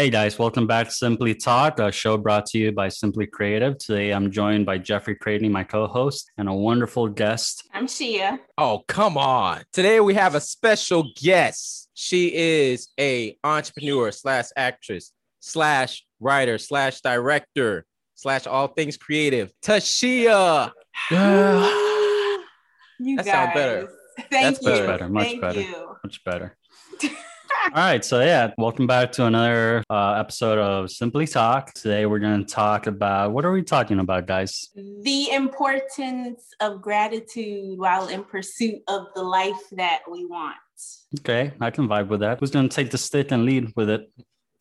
Hey 0.00 0.08
guys, 0.08 0.38
welcome 0.38 0.66
back 0.66 0.86
to 0.86 0.92
Simply 0.94 1.34
Talk, 1.34 1.78
a 1.78 1.92
show 1.92 2.16
brought 2.16 2.46
to 2.46 2.58
you 2.58 2.72
by 2.72 2.88
Simply 2.88 3.26
Creative. 3.26 3.76
Today 3.76 4.12
I'm 4.12 4.30
joined 4.30 4.64
by 4.64 4.78
Jeffrey 4.78 5.14
Cradney, 5.14 5.50
my 5.50 5.62
co-host, 5.62 6.30
and 6.38 6.48
a 6.48 6.54
wonderful 6.54 7.06
guest. 7.06 7.68
I'm 7.74 7.86
Shia. 7.86 8.38
Oh, 8.56 8.82
come 8.88 9.18
on. 9.18 9.62
Today 9.74 10.00
we 10.00 10.14
have 10.14 10.34
a 10.34 10.40
special 10.40 11.04
guest. 11.16 11.90
She 11.92 12.34
is 12.34 12.88
a 12.98 13.36
entrepreneur 13.44 14.10
slash 14.10 14.46
actress 14.56 15.12
slash 15.40 16.02
writer 16.18 16.56
slash 16.56 17.02
director 17.02 17.84
slash 18.14 18.46
all 18.46 18.68
things 18.68 18.96
creative. 18.96 19.52
Taeshia. 19.62 20.72
You 21.10 21.16
That 23.16 23.16
guys. 23.16 23.26
sound 23.26 23.50
better. 23.52 23.88
Thank 24.30 24.32
That's 24.60 24.62
you. 24.62 24.70
Much 24.70 24.86
better, 24.86 25.08
much 25.10 25.26
Thank 25.26 25.40
better. 25.42 25.60
you. 25.60 25.96
Much 26.02 26.24
better. 26.24 26.56
All 27.62 27.70
right, 27.74 28.02
so 28.04 28.20
yeah, 28.20 28.52
welcome 28.56 28.86
back 28.86 29.12
to 29.12 29.26
another 29.26 29.84
uh, 29.90 30.14
episode 30.14 30.58
of 30.58 30.90
Simply 30.90 31.26
Talk. 31.26 31.72
Today 31.74 32.06
we're 32.06 32.18
going 32.18 32.44
to 32.44 32.50
talk 32.50 32.86
about 32.86 33.32
what 33.32 33.44
are 33.44 33.52
we 33.52 33.62
talking 33.62 34.00
about, 34.00 34.26
guys? 34.26 34.70
The 34.74 35.30
importance 35.30 36.42
of 36.60 36.80
gratitude 36.80 37.78
while 37.78 38.08
in 38.08 38.24
pursuit 38.24 38.80
of 38.88 39.08
the 39.14 39.22
life 39.22 39.60
that 39.72 40.00
we 40.10 40.24
want. 40.24 40.56
Okay, 41.20 41.52
I 41.60 41.70
can 41.70 41.86
vibe 41.86 42.08
with 42.08 42.20
that. 42.20 42.40
Who's 42.40 42.50
going 42.50 42.68
to 42.68 42.74
take 42.74 42.90
the 42.90 42.98
stick 42.98 43.30
and 43.30 43.44
lead 43.44 43.72
with 43.76 43.90
it? 43.90 44.10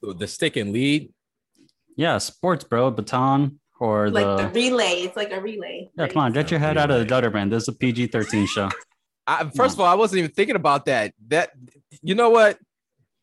The 0.02 0.28
stick 0.28 0.58
and 0.58 0.74
lead. 0.74 1.12
Yeah, 1.96 2.18
sports, 2.18 2.66
bro, 2.66 2.92
baton 2.92 3.60
or 3.80 4.10
Like 4.10 4.26
the. 4.26 4.48
the 4.48 4.50
relay. 4.50 5.02
It's 5.04 5.16
like 5.16 5.32
a 5.32 5.40
relay. 5.40 5.90
yeah, 5.98 6.08
come 6.08 6.22
on, 6.22 6.34
get 6.34 6.52
your 6.52 6.60
head 6.60 6.78
out 6.78 6.92
of 6.92 7.00
the 7.00 7.06
gutter, 7.06 7.32
man. 7.32 7.50
This 7.50 7.64
is 7.64 7.70
a 7.70 7.74
PG-13 7.74 8.48
show. 8.48 8.70
I, 9.26 9.50
first 9.56 9.76
of 9.76 9.80
all, 9.80 9.88
I 9.88 9.96
wasn't 9.96 10.20
even 10.20 10.32
thinking 10.32 10.56
about 10.58 10.86
that. 10.86 11.14
That 11.28 11.52
you 12.02 12.16
know 12.16 12.30
what? 12.30 12.58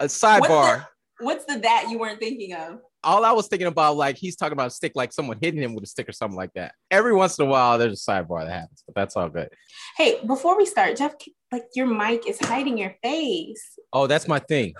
A 0.00 0.06
sidebar. 0.06 0.86
What's 1.20 1.44
the 1.46 1.58
that 1.60 1.86
you 1.90 1.98
weren't 1.98 2.18
thinking 2.20 2.52
of? 2.54 2.80
all 3.04 3.24
I 3.24 3.30
was 3.30 3.46
thinking 3.46 3.68
about, 3.68 3.96
like 3.96 4.16
he's 4.16 4.34
talking 4.34 4.52
about 4.54 4.66
a 4.66 4.70
stick, 4.70 4.92
like 4.96 5.12
someone 5.12 5.38
hitting 5.40 5.62
him 5.62 5.76
with 5.76 5.84
a 5.84 5.86
stick 5.86 6.08
or 6.08 6.12
something 6.12 6.36
like 6.36 6.52
that. 6.54 6.74
Every 6.90 7.14
once 7.14 7.38
in 7.38 7.46
a 7.46 7.48
while, 7.48 7.78
there's 7.78 8.04
a 8.06 8.10
sidebar 8.10 8.44
that 8.44 8.50
happens, 8.52 8.82
but 8.84 8.96
that's 8.96 9.14
all 9.16 9.28
good. 9.28 9.48
Hey, 9.96 10.18
before 10.26 10.56
we 10.58 10.66
start, 10.66 10.96
Jeff, 10.96 11.14
like 11.52 11.66
your 11.76 11.86
mic 11.86 12.28
is 12.28 12.36
hiding 12.44 12.76
your 12.78 12.96
face. 13.04 13.78
Oh, 13.92 14.08
that's 14.08 14.26
my 14.26 14.40
thing. 14.40 14.74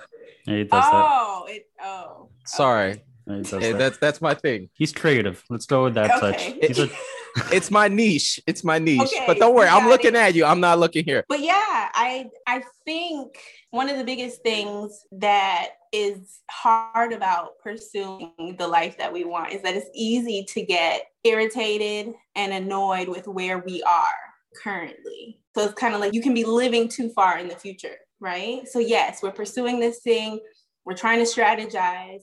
Yeah, 0.44 0.56
he 0.56 0.64
does 0.64 0.70
that. 0.90 1.06
Oh, 1.08 1.46
it 1.48 1.66
oh. 1.80 2.30
Sorry, 2.46 3.00
Yeah, 3.28 3.36
he 3.36 3.42
does 3.42 3.52
Eh, 3.52 3.72
that. 3.72 3.78
that's 3.78 3.98
that's 3.98 4.20
my 4.20 4.34
thing. 4.34 4.70
He's 4.74 4.90
creative. 4.92 5.44
Let's 5.48 5.66
go 5.66 5.84
with 5.84 5.94
that 5.94 6.10
Okay. 6.20 6.32
touch. 6.32 6.66
He's 6.66 6.78
a, 6.80 6.90
It's 7.52 7.70
my 7.70 7.88
niche. 7.88 8.40
It's 8.46 8.64
my 8.64 8.78
niche. 8.78 9.00
Okay, 9.00 9.24
but 9.26 9.38
don't 9.38 9.54
worry, 9.54 9.68
I'm 9.68 9.88
looking 9.88 10.14
it. 10.14 10.16
at 10.16 10.34
you. 10.34 10.44
I'm 10.44 10.60
not 10.60 10.78
looking 10.78 11.04
here. 11.04 11.24
But 11.28 11.40
yeah, 11.40 11.54
I 11.54 12.30
I 12.46 12.62
think 12.84 13.38
one 13.70 13.88
of 13.88 13.98
the 13.98 14.04
biggest 14.04 14.42
things 14.42 15.04
that 15.12 15.70
is 15.92 16.40
hard 16.50 17.12
about 17.12 17.58
pursuing 17.62 18.56
the 18.58 18.66
life 18.66 18.98
that 18.98 19.12
we 19.12 19.24
want 19.24 19.52
is 19.52 19.62
that 19.62 19.76
it's 19.76 19.90
easy 19.94 20.44
to 20.48 20.62
get 20.62 21.02
irritated 21.24 22.14
and 22.34 22.52
annoyed 22.52 23.08
with 23.08 23.26
where 23.26 23.58
we 23.58 23.82
are 23.82 24.14
currently. 24.62 25.40
So 25.54 25.64
it's 25.64 25.74
kind 25.74 25.94
of 25.94 26.00
like 26.00 26.14
you 26.14 26.22
can 26.22 26.34
be 26.34 26.44
living 26.44 26.88
too 26.88 27.10
far 27.10 27.38
in 27.38 27.48
the 27.48 27.56
future, 27.56 27.96
right? 28.20 28.66
So 28.68 28.78
yes, 28.78 29.22
we're 29.22 29.30
pursuing 29.30 29.80
this 29.80 30.00
thing, 30.00 30.40
we're 30.84 30.96
trying 30.96 31.18
to 31.18 31.24
strategize, 31.24 32.22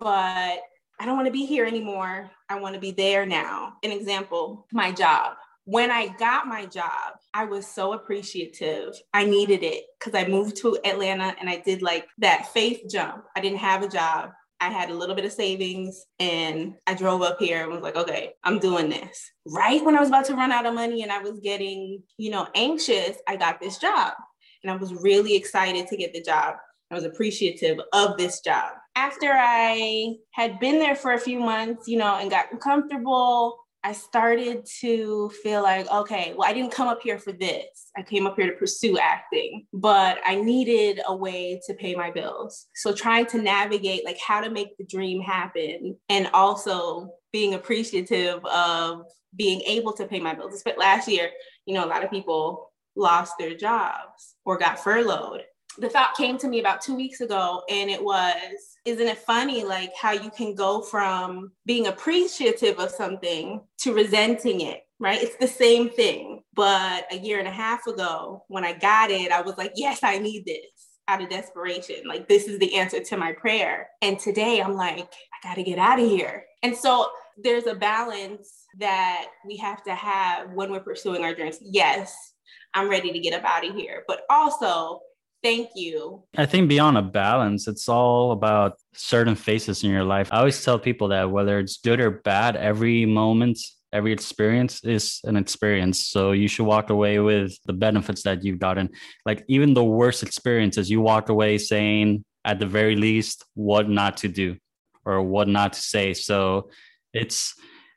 but 0.00 0.60
I 1.02 1.04
don't 1.04 1.16
want 1.16 1.26
to 1.26 1.32
be 1.32 1.44
here 1.44 1.66
anymore. 1.66 2.30
I 2.48 2.60
want 2.60 2.76
to 2.76 2.80
be 2.80 2.92
there 2.92 3.26
now. 3.26 3.72
An 3.82 3.90
example, 3.90 4.68
my 4.72 4.92
job 4.92 5.34
when 5.64 5.90
I 5.90 6.08
got 6.18 6.46
my 6.46 6.66
job, 6.66 7.14
I 7.34 7.44
was 7.44 7.66
so 7.66 7.92
appreciative. 7.92 8.94
I 9.14 9.24
needed 9.24 9.62
it 9.62 9.84
because 9.98 10.14
I 10.14 10.28
moved 10.28 10.56
to 10.58 10.78
Atlanta 10.84 11.34
and 11.38 11.48
I 11.48 11.62
did 11.64 11.82
like 11.82 12.08
that 12.18 12.52
faith 12.52 12.82
jump. 12.90 13.24
I 13.36 13.40
didn't 13.40 13.58
have 13.58 13.82
a 13.82 13.88
job. 13.88 14.30
I 14.60 14.70
had 14.70 14.90
a 14.90 14.94
little 14.94 15.14
bit 15.14 15.24
of 15.24 15.32
savings 15.32 16.04
and 16.20 16.74
I 16.86 16.94
drove 16.94 17.22
up 17.22 17.38
here 17.38 17.62
and 17.62 17.72
was 17.72 17.82
like, 17.82 17.96
okay, 17.96 18.32
I'm 18.44 18.58
doing 18.58 18.88
this. 18.88 19.30
Right 19.46 19.84
when 19.84 19.96
I 19.96 20.00
was 20.00 20.08
about 20.08 20.24
to 20.26 20.34
run 20.34 20.52
out 20.52 20.66
of 20.66 20.74
money 20.74 21.02
and 21.02 21.10
I 21.10 21.18
was 21.18 21.40
getting, 21.40 22.02
you 22.16 22.30
know, 22.30 22.46
anxious, 22.54 23.16
I 23.26 23.36
got 23.36 23.60
this 23.60 23.78
job. 23.78 24.12
And 24.62 24.70
I 24.70 24.76
was 24.76 24.94
really 24.94 25.34
excited 25.34 25.88
to 25.88 25.96
get 25.96 26.12
the 26.12 26.22
job. 26.22 26.56
I 26.90 26.94
was 26.94 27.04
appreciative 27.04 27.80
of 27.92 28.16
this 28.16 28.40
job. 28.40 28.72
After 28.94 29.32
I 29.32 30.16
had 30.32 30.60
been 30.60 30.78
there 30.78 30.94
for 30.94 31.12
a 31.12 31.20
few 31.20 31.40
months, 31.40 31.88
you 31.88 31.98
know, 31.98 32.16
and 32.16 32.30
got 32.30 32.60
comfortable, 32.60 33.58
I 33.84 33.92
started 33.92 34.64
to 34.80 35.30
feel 35.42 35.62
like, 35.62 35.90
okay, 35.90 36.34
well, 36.36 36.48
I 36.48 36.52
didn't 36.52 36.70
come 36.72 36.86
up 36.86 37.00
here 37.02 37.18
for 37.18 37.32
this. 37.32 37.90
I 37.96 38.02
came 38.02 38.26
up 38.26 38.36
here 38.36 38.46
to 38.46 38.56
pursue 38.56 38.96
acting, 38.98 39.66
but 39.72 40.18
I 40.24 40.36
needed 40.36 41.00
a 41.06 41.16
way 41.16 41.60
to 41.66 41.74
pay 41.74 41.94
my 41.96 42.10
bills. 42.10 42.68
So 42.76 42.94
trying 42.94 43.26
to 43.26 43.42
navigate 43.42 44.04
like 44.04 44.18
how 44.24 44.40
to 44.40 44.50
make 44.50 44.76
the 44.76 44.84
dream 44.84 45.20
happen 45.20 45.96
and 46.08 46.30
also 46.32 47.10
being 47.32 47.54
appreciative 47.54 48.44
of 48.44 49.02
being 49.34 49.62
able 49.62 49.94
to 49.94 50.06
pay 50.06 50.20
my 50.20 50.34
bills. 50.34 50.62
But 50.64 50.78
last 50.78 51.08
year, 51.08 51.30
you 51.66 51.74
know, 51.74 51.84
a 51.84 51.88
lot 51.88 52.04
of 52.04 52.10
people 52.10 52.70
lost 52.94 53.34
their 53.38 53.56
jobs 53.56 54.36
or 54.44 54.58
got 54.58 54.78
furloughed 54.78 55.42
the 55.78 55.88
thought 55.88 56.14
came 56.16 56.38
to 56.38 56.48
me 56.48 56.60
about 56.60 56.80
two 56.80 56.94
weeks 56.94 57.20
ago 57.20 57.62
and 57.70 57.90
it 57.90 58.02
was 58.02 58.71
isn't 58.84 59.06
it 59.06 59.18
funny 59.18 59.64
like 59.64 59.92
how 60.00 60.12
you 60.12 60.30
can 60.30 60.54
go 60.54 60.82
from 60.82 61.52
being 61.66 61.86
appreciative 61.86 62.78
of 62.78 62.90
something 62.90 63.60
to 63.78 63.94
resenting 63.94 64.62
it 64.62 64.82
right? 65.02 65.20
It's 65.20 65.36
the 65.36 65.48
same 65.48 65.90
thing. 65.90 66.44
But 66.54 67.12
a 67.12 67.18
year 67.18 67.40
and 67.40 67.48
a 67.48 67.52
half 67.52 67.86
ago 67.88 68.44
when 68.48 68.64
i 68.64 68.72
got 68.72 69.10
it 69.10 69.32
i 69.32 69.42
was 69.42 69.58
like 69.58 69.72
yes 69.74 70.00
i 70.02 70.16
need 70.18 70.46
this 70.46 70.88
out 71.08 71.20
of 71.20 71.28
desperation. 71.28 71.96
Like 72.06 72.28
this 72.28 72.46
is 72.46 72.58
the 72.60 72.76
answer 72.76 73.02
to 73.02 73.16
my 73.16 73.32
prayer. 73.32 73.88
And 74.00 74.18
today 74.18 74.62
i'm 74.62 74.74
like 74.74 74.98
i 74.98 75.48
got 75.48 75.54
to 75.54 75.62
get 75.64 75.78
out 75.78 75.98
of 75.98 76.08
here. 76.08 76.44
And 76.62 76.76
so 76.76 77.08
there's 77.42 77.66
a 77.66 77.74
balance 77.74 78.66
that 78.78 79.26
we 79.44 79.56
have 79.56 79.82
to 79.84 79.94
have 79.94 80.52
when 80.52 80.70
we're 80.70 80.80
pursuing 80.80 81.24
our 81.24 81.34
dreams. 81.34 81.58
Yes 81.60 82.14
i'm 82.74 82.88
ready 82.88 83.12
to 83.12 83.18
get 83.18 83.34
up 83.34 83.44
out 83.44 83.66
of 83.68 83.74
here. 83.74 84.04
But 84.06 84.22
also 84.30 85.00
Thank 85.42 85.70
you. 85.74 86.22
I 86.36 86.46
think 86.46 86.68
beyond 86.68 86.96
a 86.96 87.02
balance, 87.02 87.66
it's 87.66 87.88
all 87.88 88.30
about 88.30 88.78
certain 88.94 89.34
phases 89.34 89.82
in 89.82 89.90
your 89.90 90.04
life. 90.04 90.28
I 90.32 90.38
always 90.38 90.62
tell 90.64 90.78
people 90.78 91.08
that 91.08 91.30
whether 91.30 91.58
it's 91.58 91.78
good 91.78 92.00
or 92.00 92.10
bad, 92.10 92.54
every 92.54 93.06
moment, 93.06 93.58
every 93.92 94.12
experience 94.12 94.84
is 94.84 95.20
an 95.24 95.36
experience. 95.36 96.06
So 96.06 96.30
you 96.30 96.46
should 96.46 96.66
walk 96.66 96.90
away 96.90 97.18
with 97.18 97.56
the 97.66 97.72
benefits 97.72 98.22
that 98.22 98.44
you've 98.44 98.60
gotten. 98.60 98.90
Like 99.26 99.44
even 99.48 99.74
the 99.74 99.84
worst 99.84 100.22
experiences, 100.22 100.90
you 100.90 101.00
walk 101.00 101.28
away 101.28 101.58
saying, 101.58 102.24
at 102.44 102.58
the 102.58 102.66
very 102.66 102.96
least, 102.96 103.44
what 103.54 103.88
not 103.88 104.16
to 104.18 104.28
do 104.28 104.56
or 105.04 105.22
what 105.22 105.48
not 105.48 105.72
to 105.74 105.80
say. 105.80 106.14
So 106.14 106.70
it's 107.12 107.54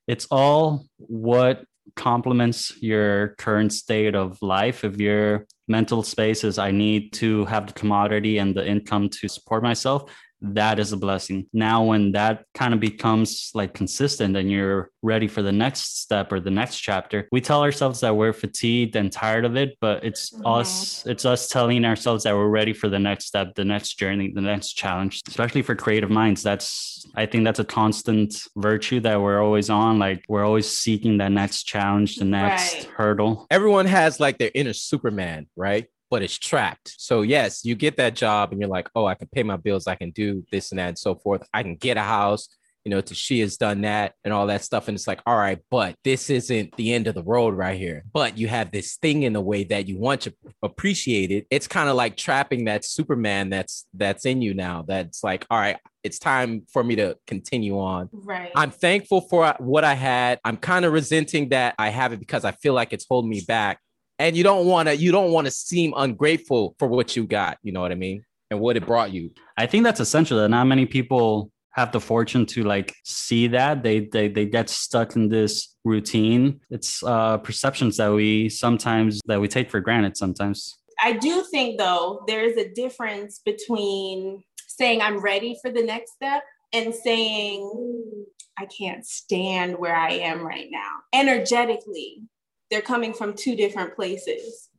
it's 0.08 0.28
all 0.30 0.86
what 0.98 1.64
complements 1.96 2.74
your 2.82 3.30
current 3.38 3.72
state 3.74 4.16
of 4.16 4.42
life. 4.42 4.84
If 4.84 4.98
your 4.98 5.48
mental 5.68 6.04
space 6.04 6.44
is 6.44 6.58
I 6.58 6.72
need 6.72 7.14
to 7.14 7.46
have 7.46 7.68
the 7.68 7.74
commodity 7.74 8.38
and 8.38 8.56
the 8.56 8.68
income 8.68 9.10
to 9.10 9.28
support 9.28 9.64
myself, 9.64 10.12
that 10.42 10.80
is 10.80 10.92
a 10.92 10.98
blessing. 10.98 11.48
Now, 11.54 11.84
when 11.84 12.12
that 12.12 12.46
kind 12.54 12.74
of 12.74 12.80
becomes 12.80 13.52
like 13.54 13.74
consistent 13.74 14.36
and 14.36 14.52
you're 14.52 14.90
ready 15.02 15.28
for 15.28 15.42
the 15.42 15.52
next 15.52 16.02
step 16.02 16.32
or 16.32 16.40
the 16.40 16.52
next 16.52 16.80
chapter, 16.80 17.28
we 17.32 17.42
tell 17.42 17.62
ourselves 17.64 18.02
that 18.02 18.16
we're 18.16 18.34
fatigued 18.34 18.96
and 18.96 19.12
tired 19.12 19.46
of 19.46 19.56
it, 19.56 19.78
but 19.82 20.04
it's 20.04 20.32
Mhm. 20.32 20.42
us, 20.60 21.04
it's 21.06 21.26
us 21.26 21.48
telling 21.48 21.86
ourselves 21.86 22.24
that 22.26 22.36
we're 22.36 22.50
ready 22.50 22.74
for 22.74 22.90
the 22.90 23.00
next 23.00 23.26
step, 23.26 23.56
the 23.56 23.66
next 23.66 23.98
journey, 23.98 24.32
the 24.34 24.42
next 24.42 24.74
challenge, 24.74 25.22
especially 25.28 25.62
for 25.62 25.76
creative 25.76 26.10
minds. 26.10 26.44
That's, 26.44 27.06
I 27.16 27.26
think 27.26 27.44
that's 27.46 27.60
a 27.60 27.66
constant 27.66 28.36
virtue 28.58 29.00
that 29.02 29.22
we're 29.22 29.42
always 29.42 29.70
on. 29.70 30.00
Like 30.00 30.26
we're 30.28 30.46
always 30.46 30.70
seeking 30.70 31.18
that 31.20 31.32
next 31.32 31.64
challenge, 31.64 32.18
the 32.18 32.26
next 32.26 32.84
Right. 32.86 32.94
hurdle. 32.98 33.48
Everyone 33.50 33.86
has 33.86 34.20
like 34.20 34.38
their 34.38 34.52
inner 34.54 34.74
Superman, 34.74 35.48
right? 35.56 35.86
But 36.10 36.22
it's 36.22 36.38
trapped. 36.38 36.94
So 36.98 37.24
yes, 37.24 37.66
you 37.66 37.76
get 37.76 37.98
that 37.98 38.16
job 38.16 38.52
and 38.52 38.62
you're 38.62 38.70
like, 38.70 38.90
oh, 38.96 39.06
I 39.06 39.16
can 39.16 39.28
pay 39.28 39.44
my 39.44 39.58
bills, 39.58 39.88
I 39.88 39.96
can 39.96 40.12
do 40.12 40.44
this 40.52 40.72
and 40.72 40.80
that 40.80 40.90
and 40.90 40.98
so 40.98 41.16
forth. 41.16 41.48
I 41.54 41.64
can 41.64 41.76
get 41.76 41.98
a 41.98 42.02
house. 42.02 42.48
You 42.84 42.92
know, 42.92 43.02
Tashi 43.02 43.40
has 43.40 43.58
done 43.58 43.82
that 43.82 44.14
and 44.24 44.32
all 44.32 44.46
that 44.46 44.64
stuff. 44.64 44.88
And 44.88 44.94
it's 44.94 45.08
like, 45.08 45.20
all 45.26 45.36
right, 45.36 45.58
but 45.72 45.96
this 46.04 46.30
isn't 46.30 46.78
the 46.78 46.94
end 46.94 47.08
of 47.08 47.16
the 47.16 47.24
road 47.24 47.56
right 47.56 47.76
here. 47.76 48.04
But 48.14 48.38
you 48.38 48.48
have 48.48 48.70
this 48.70 48.98
thing 48.98 49.24
in 49.24 49.34
the 49.34 49.42
way 49.42 49.64
that 49.64 49.88
you 49.88 49.98
want 49.98 50.22
to 50.22 50.36
appreciate 50.62 51.32
it. 51.32 51.48
It's 51.50 51.68
kind 51.68 51.90
of 51.90 51.96
like 51.96 52.16
trapping 52.16 52.66
that 52.66 52.86
Superman 52.86 53.50
that's 53.50 53.88
that's 53.96 54.28
in 54.28 54.44
you 54.44 54.54
now. 54.54 54.86
That's 54.88 55.24
like, 55.24 55.48
all 55.50 55.58
right, 55.58 55.78
it's 56.04 56.20
time 56.20 56.68
for 56.72 56.84
me 56.84 56.96
to 56.98 57.18
continue 57.26 57.80
on. 57.80 58.08
Right. 58.12 58.52
I'm 58.56 58.70
thankful 58.70 59.22
for 59.22 59.56
what 59.58 59.84
I 59.84 59.96
had. 59.96 60.40
I'm 60.46 60.58
kind 60.58 60.86
of 60.86 60.94
resenting 60.94 61.50
that 61.50 61.74
I 61.80 61.90
have 61.90 62.14
it 62.14 62.20
because 62.20 62.46
I 62.46 62.52
feel 62.52 62.76
like 62.76 62.94
it's 62.94 63.08
holding 63.10 63.32
me 63.32 63.42
back. 63.48 63.80
And 64.18 64.36
you 64.38 64.44
don't 64.44 64.66
want 64.66 64.88
to 64.88 64.96
you 64.96 65.12
don't 65.12 65.32
want 65.32 65.46
to 65.46 65.52
seem 65.52 65.94
ungrateful 65.96 66.76
for 66.80 66.88
what 66.88 67.16
you 67.16 67.26
got, 67.26 67.58
you 67.64 67.72
know 67.72 67.82
what 67.82 67.92
I 67.92 67.96
mean? 67.96 68.24
And 68.52 68.60
what 68.60 68.78
it 68.78 68.86
brought 68.86 69.12
you. 69.12 69.32
I 69.58 69.66
think 69.66 69.84
that's 69.84 70.00
essential. 70.00 70.38
That 70.38 70.50
not 70.50 70.66
many 70.66 70.86
people 70.86 71.52
have 71.72 71.92
the 71.92 72.00
fortune 72.00 72.46
to 72.46 72.64
like 72.64 72.96
see 73.04 73.48
that 73.48 73.84
they 73.84 74.00
they 74.00 74.30
they 74.30 74.46
get 74.46 74.70
stuck 74.70 75.16
in 75.16 75.28
this 75.28 75.76
routine. 75.84 76.62
It's 76.70 77.04
uh, 77.04 77.38
perceptions 77.40 77.98
that 77.98 78.14
we 78.14 78.50
sometimes 78.50 79.20
that 79.26 79.42
we 79.42 79.48
take 79.48 79.70
for 79.70 79.82
granted. 79.82 80.16
Sometimes 80.16 80.78
I 81.02 81.14
do 81.14 81.44
think 81.52 81.78
though 81.78 82.24
there 82.28 82.44
is 82.44 82.58
a 82.58 82.70
difference 82.70 83.42
between 83.44 84.44
saying 84.68 85.02
I'm 85.02 85.20
ready 85.20 85.58
for 85.62 85.72
the 85.72 85.84
next 85.84 86.14
step 86.14 86.44
and 86.74 86.94
saying 86.94 88.26
I 88.58 88.66
can't 88.66 89.06
stand 89.06 89.78
where 89.78 89.96
I 89.96 90.12
am 90.12 90.46
right 90.46 90.68
now. 90.72 90.90
Energetically, 91.14 92.22
they're 92.70 92.82
coming 92.82 93.14
from 93.14 93.34
two 93.34 93.56
different 93.56 93.96
places. 93.96 94.70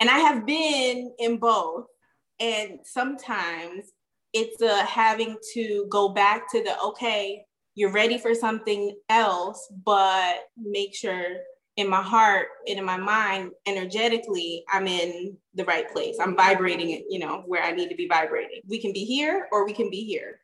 And 0.00 0.08
I 0.08 0.18
have 0.18 0.46
been 0.46 1.12
in 1.18 1.38
both. 1.38 1.86
And 2.38 2.80
sometimes 2.84 3.92
it's 4.32 4.62
a 4.62 4.82
having 4.84 5.36
to 5.54 5.86
go 5.90 6.08
back 6.08 6.50
to 6.52 6.62
the 6.62 6.78
okay, 6.80 7.44
you're 7.74 7.92
ready 7.92 8.18
for 8.18 8.34
something 8.34 8.96
else, 9.08 9.70
but 9.84 10.48
make 10.56 10.94
sure 10.94 11.36
in 11.76 11.88
my 11.88 12.02
heart 12.02 12.48
and 12.66 12.78
in 12.78 12.84
my 12.84 12.96
mind, 12.96 13.52
energetically, 13.66 14.64
I'm 14.70 14.86
in 14.86 15.36
the 15.54 15.64
right 15.64 15.90
place. 15.90 16.16
I'm 16.20 16.36
vibrating 16.36 16.90
it, 16.90 17.04
you 17.08 17.18
know, 17.18 17.42
where 17.46 17.62
I 17.62 17.72
need 17.72 17.88
to 17.88 17.94
be 17.94 18.06
vibrating. 18.06 18.60
We 18.68 18.80
can 18.80 18.92
be 18.92 19.04
here 19.04 19.48
or 19.52 19.64
we 19.64 19.72
can 19.72 19.90
be 19.90 20.04
here. 20.04 20.40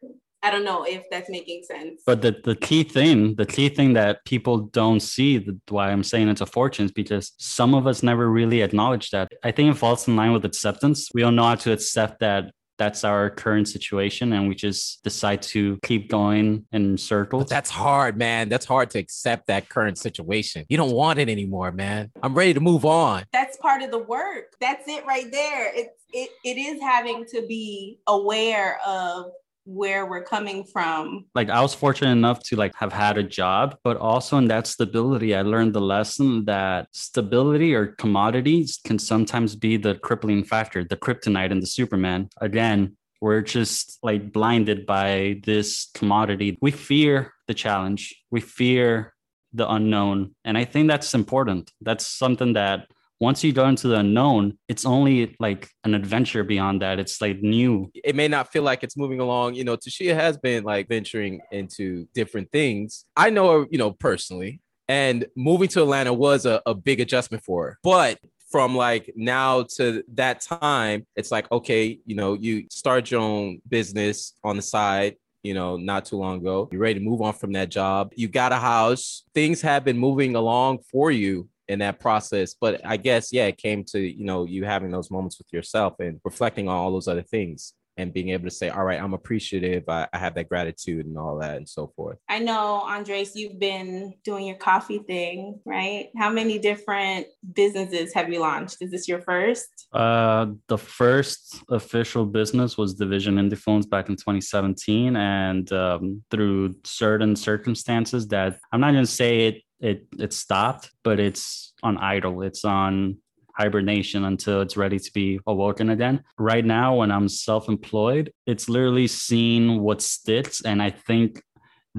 I 0.47 0.51
don't 0.53 0.65
know 0.65 0.85
if 0.85 1.03
that's 1.11 1.29
making 1.29 1.65
sense. 1.65 2.03
But 2.07 2.23
the, 2.23 2.37
the 2.45 2.55
key 2.55 2.85
thing, 2.85 3.35
the 3.35 3.47
key 3.47 3.69
thing 3.69 3.95
that 3.95 4.25
people 4.25 4.59
don't 4.59 5.01
see, 5.01 5.39
the, 5.39 5.59
why 5.71 5.91
I'm 5.91 6.05
saying 6.05 6.29
it's 6.29 6.41
a 6.41 6.47
fortune 6.47 6.85
is 6.85 6.93
because 6.93 7.33
some 7.39 7.75
of 7.75 7.89
us 7.89 8.05
never 8.05 8.31
really 8.31 8.63
acknowledge 8.63 9.11
that. 9.11 9.33
I 9.43 9.51
think 9.51 9.75
it 9.75 9.77
falls 9.77 10.07
in 10.07 10.15
line 10.15 10.33
with 10.33 10.45
acceptance. 10.45 11.09
We 11.13 11.23
don't 11.23 11.35
know 11.35 11.43
how 11.43 11.57
to 11.57 11.73
accept 11.73 12.21
that 12.21 12.53
that's 12.79 13.03
our 13.03 13.31
current 13.31 13.67
situation 13.67 14.35
and 14.35 14.47
we 14.49 14.55
just 14.55 15.03
decide 15.03 15.43
to 15.43 15.79
keep 15.83 16.09
going 16.09 16.65
in 16.71 16.97
circles. 16.97 17.45
But 17.45 17.51
that's 17.51 17.71
hard, 17.71 18.17
man. 18.17 18.49
That's 18.49 18.67
hard 18.67 18.91
to 18.91 19.01
accept 19.01 19.49
that 19.49 19.69
current 19.69 19.99
situation. 19.99 20.65
You 20.69 20.77
don't 20.77 20.93
want 20.93 21.19
it 21.19 21.29
anymore, 21.29 21.73
man. 21.73 22.13
I'm 22.23 22.35
ready 22.35 22.55
to 22.55 22.61
move 22.61 22.85
on. 22.85 23.25
That's 23.33 23.57
part 23.57 23.83
of 23.83 23.91
the 23.91 23.99
work. 23.99 24.53
That's 24.61 24.87
it 24.87 25.05
right 25.07 25.29
there. 25.33 25.73
It's 25.75 25.91
it, 26.13 26.31
it 26.45 26.57
is 26.57 26.81
having 26.81 27.25
to 27.33 27.45
be 27.49 27.99
aware 28.07 28.79
of 28.87 29.33
where 29.67 30.07
we're 30.07 30.23
coming 30.23 30.65
from. 30.65 31.27
Like 31.35 31.51
I 31.51 31.61
was 31.61 31.75
fortunate 31.75 32.13
enough 32.13 32.43
to 32.45 32.57
like 32.57 32.75
have 32.77 32.93
had 32.93 33.19
a 33.19 33.23
job, 33.23 33.77
but 33.83 33.97
also 33.97 34.39
in 34.39 34.49
that 34.49 34.67
stability, 34.67 35.35
I 35.35 35.43
learned 35.43 35.75
the 35.75 35.81
lesson 35.81 36.45
that 36.47 36.89
stability 36.93 37.75
or 37.75 37.89
commodities 37.89 38.79
can 38.85 38.99
sometimes 38.99 39.57
be 39.57 39.77
the 39.77 39.97
crippling 39.97 40.45
factor, 40.45 40.85
the 40.85 40.97
kryptonite 40.97 41.51
and 41.51 41.61
the 41.61 41.67
Superman. 41.67 42.31
Again, 42.41 42.97
we're 43.21 43.43
just 43.43 43.99
like 44.03 44.33
blinded 44.33 44.87
by 44.87 45.41
this 45.45 45.91
commodity. 45.95 46.57
We 46.63 46.71
fear 46.71 47.33
the 47.49 47.55
challenge. 47.55 48.15
We 48.31 48.41
fear 48.41 49.15
the 49.53 49.71
unknown. 49.71 50.35
And 50.45 50.57
I 50.57 50.65
think 50.65 50.89
that's 50.89 51.15
important. 51.15 51.73
That's 51.81 52.07
something 52.07 52.53
that 52.53 52.87
once 53.19 53.43
you 53.43 53.53
go 53.53 53.67
into 53.67 53.89
the 53.89 53.97
unknown, 53.97 54.59
it's 54.69 54.85
only 54.85 55.35
like 55.41 55.69
an 55.85 55.95
adventure 55.95 56.45
beyond 56.45 56.83
that. 56.83 56.99
It's 56.99 57.21
like 57.21 57.41
new. 57.41 57.91
It 57.95 58.15
may 58.15 58.29
not 58.29 58.53
feel 58.53 58.63
like 58.63 58.83
it's 58.83 58.97
moving 58.97 59.21
along. 59.21 59.55
You 59.55 59.65
know, 59.65 59.77
Taeshia 59.77 60.15
has 60.15 60.37
been 60.37 60.65
like 60.65 60.89
venturing 60.89 61.41
into 61.51 62.07
different 62.15 62.53
things. 62.53 63.07
I 63.17 63.31
know 63.31 63.61
her, 63.61 63.67
you 63.71 63.79
know, 63.79 63.93
personally, 63.93 64.61
and 64.89 65.27
moving 65.35 65.69
to 65.69 65.83
Atlanta 65.83 66.13
was 66.13 66.45
a, 66.45 66.61
a 66.67 66.75
big 66.75 67.01
adjustment 67.01 67.43
for 67.43 67.65
her. 67.65 67.79
But 67.83 68.19
from 68.51 68.77
like 68.77 69.13
now 69.17 69.65
to 69.77 70.05
that 70.15 70.43
time, 70.43 71.07
it's 71.17 71.31
like, 71.31 71.51
okay, 71.51 71.99
you 72.05 72.17
know, 72.17 72.35
you 72.35 72.67
start 72.71 73.11
your 73.11 73.21
own 73.21 73.61
business 73.69 74.35
on 74.45 74.57
the 74.57 74.63
side 74.63 75.17
you 75.43 75.55
know, 75.55 75.77
not 75.77 76.05
too 76.05 76.17
long 76.17 76.39
ago. 76.39 76.69
You're 76.73 76.81
ready 76.81 76.99
to 76.99 77.05
move 77.05 77.23
on 77.23 77.33
from 77.33 77.53
that 77.53 77.69
job. 77.69 78.13
You 78.17 78.27
got 78.27 78.51
a 78.51 78.57
house. 78.57 79.23
Things 79.33 79.63
have 79.63 79.85
been 79.85 79.97
moving 79.97 80.35
along 80.35 80.81
for 80.91 81.13
you 81.13 81.49
in 81.69 81.81
that 81.81 82.01
process. 82.01 82.55
But 82.61 82.81
I 82.85 82.97
guess, 82.97 83.33
yeah, 83.33 83.47
it 83.47 83.59
came 83.59 83.85
to, 83.85 84.01
you 84.01 84.25
know, 84.25 84.45
you 84.45 84.65
having 84.65 84.91
those 84.91 85.11
moments 85.11 85.39
with 85.39 85.53
yourself 85.53 85.95
and 86.01 86.21
reflecting 86.25 86.69
on 86.69 86.77
all 86.77 86.93
those 86.93 87.09
other 87.09 87.23
things 87.23 87.75
and 87.97 88.13
being 88.13 88.31
able 88.31 88.45
to 88.45 88.51
say, 88.51 88.69
all 88.69 88.85
right, 88.85 89.01
I'm 89.01 89.15
appreciative. 89.15 89.85
I, 89.89 90.07
I, 90.13 90.19
have 90.19 90.35
that 90.35 90.49
gratitude 90.49 91.07
and 91.07 91.17
all 91.17 91.39
that 91.39 91.57
and 91.57 91.69
so 91.69 91.93
forth. 91.97 92.19
I 92.29 92.39
know, 92.39 92.83
Andres, 92.83 93.35
you've 93.35 93.59
been 93.59 94.15
doing 94.23 94.47
your 94.47 94.57
coffee 94.57 94.99
thing, 94.99 95.61
right? 95.65 96.11
How 96.17 96.31
many 96.31 96.59
different 96.59 97.27
businesses 97.55 98.13
have 98.15 98.31
you 98.31 98.41
launched? 98.41 98.79
Is 98.81 98.91
this 98.91 99.09
your 99.09 99.23
first? 99.23 99.89
Uh, 99.93 100.47
the 100.69 100.77
first 100.79 101.63
official 101.71 102.27
business 102.27 102.77
was 102.77 102.95
Division 102.95 103.37
Indie 103.37 103.59
Phones 103.59 103.87
back 103.87 104.09
in 104.09 104.17
2017. 104.17 105.17
And 105.17 105.73
um, 105.73 106.23
through 106.31 106.75
certain 106.85 107.35
circumstances 107.35 108.29
that 108.29 108.59
I'm 108.73 108.81
not 108.81 108.93
going 108.93 109.05
to 109.05 109.11
say 109.11 109.47
it 109.47 109.63
it 109.81 110.07
it 110.19 110.33
stopped, 110.33 110.91
but 111.03 111.21
it's 111.21 111.73
on 111.83 111.99
idle. 111.99 112.43
It's 112.43 112.65
on 112.65 113.19
hibernation 113.57 114.25
until 114.25 114.61
it's 114.61 114.77
ready 114.77 114.99
to 114.99 115.11
be 115.13 115.41
awoken 115.47 115.91
again. 115.91 116.23
Right 116.39 116.65
now, 116.65 116.97
when 116.97 117.11
I'm 117.11 117.29
self-employed, 117.29 118.33
it's 118.47 118.69
literally 118.69 119.07
seeing 119.07 119.81
what 119.81 120.03
sticks, 120.03 120.63
and 120.63 120.83
I 120.83 120.91
think 120.91 121.43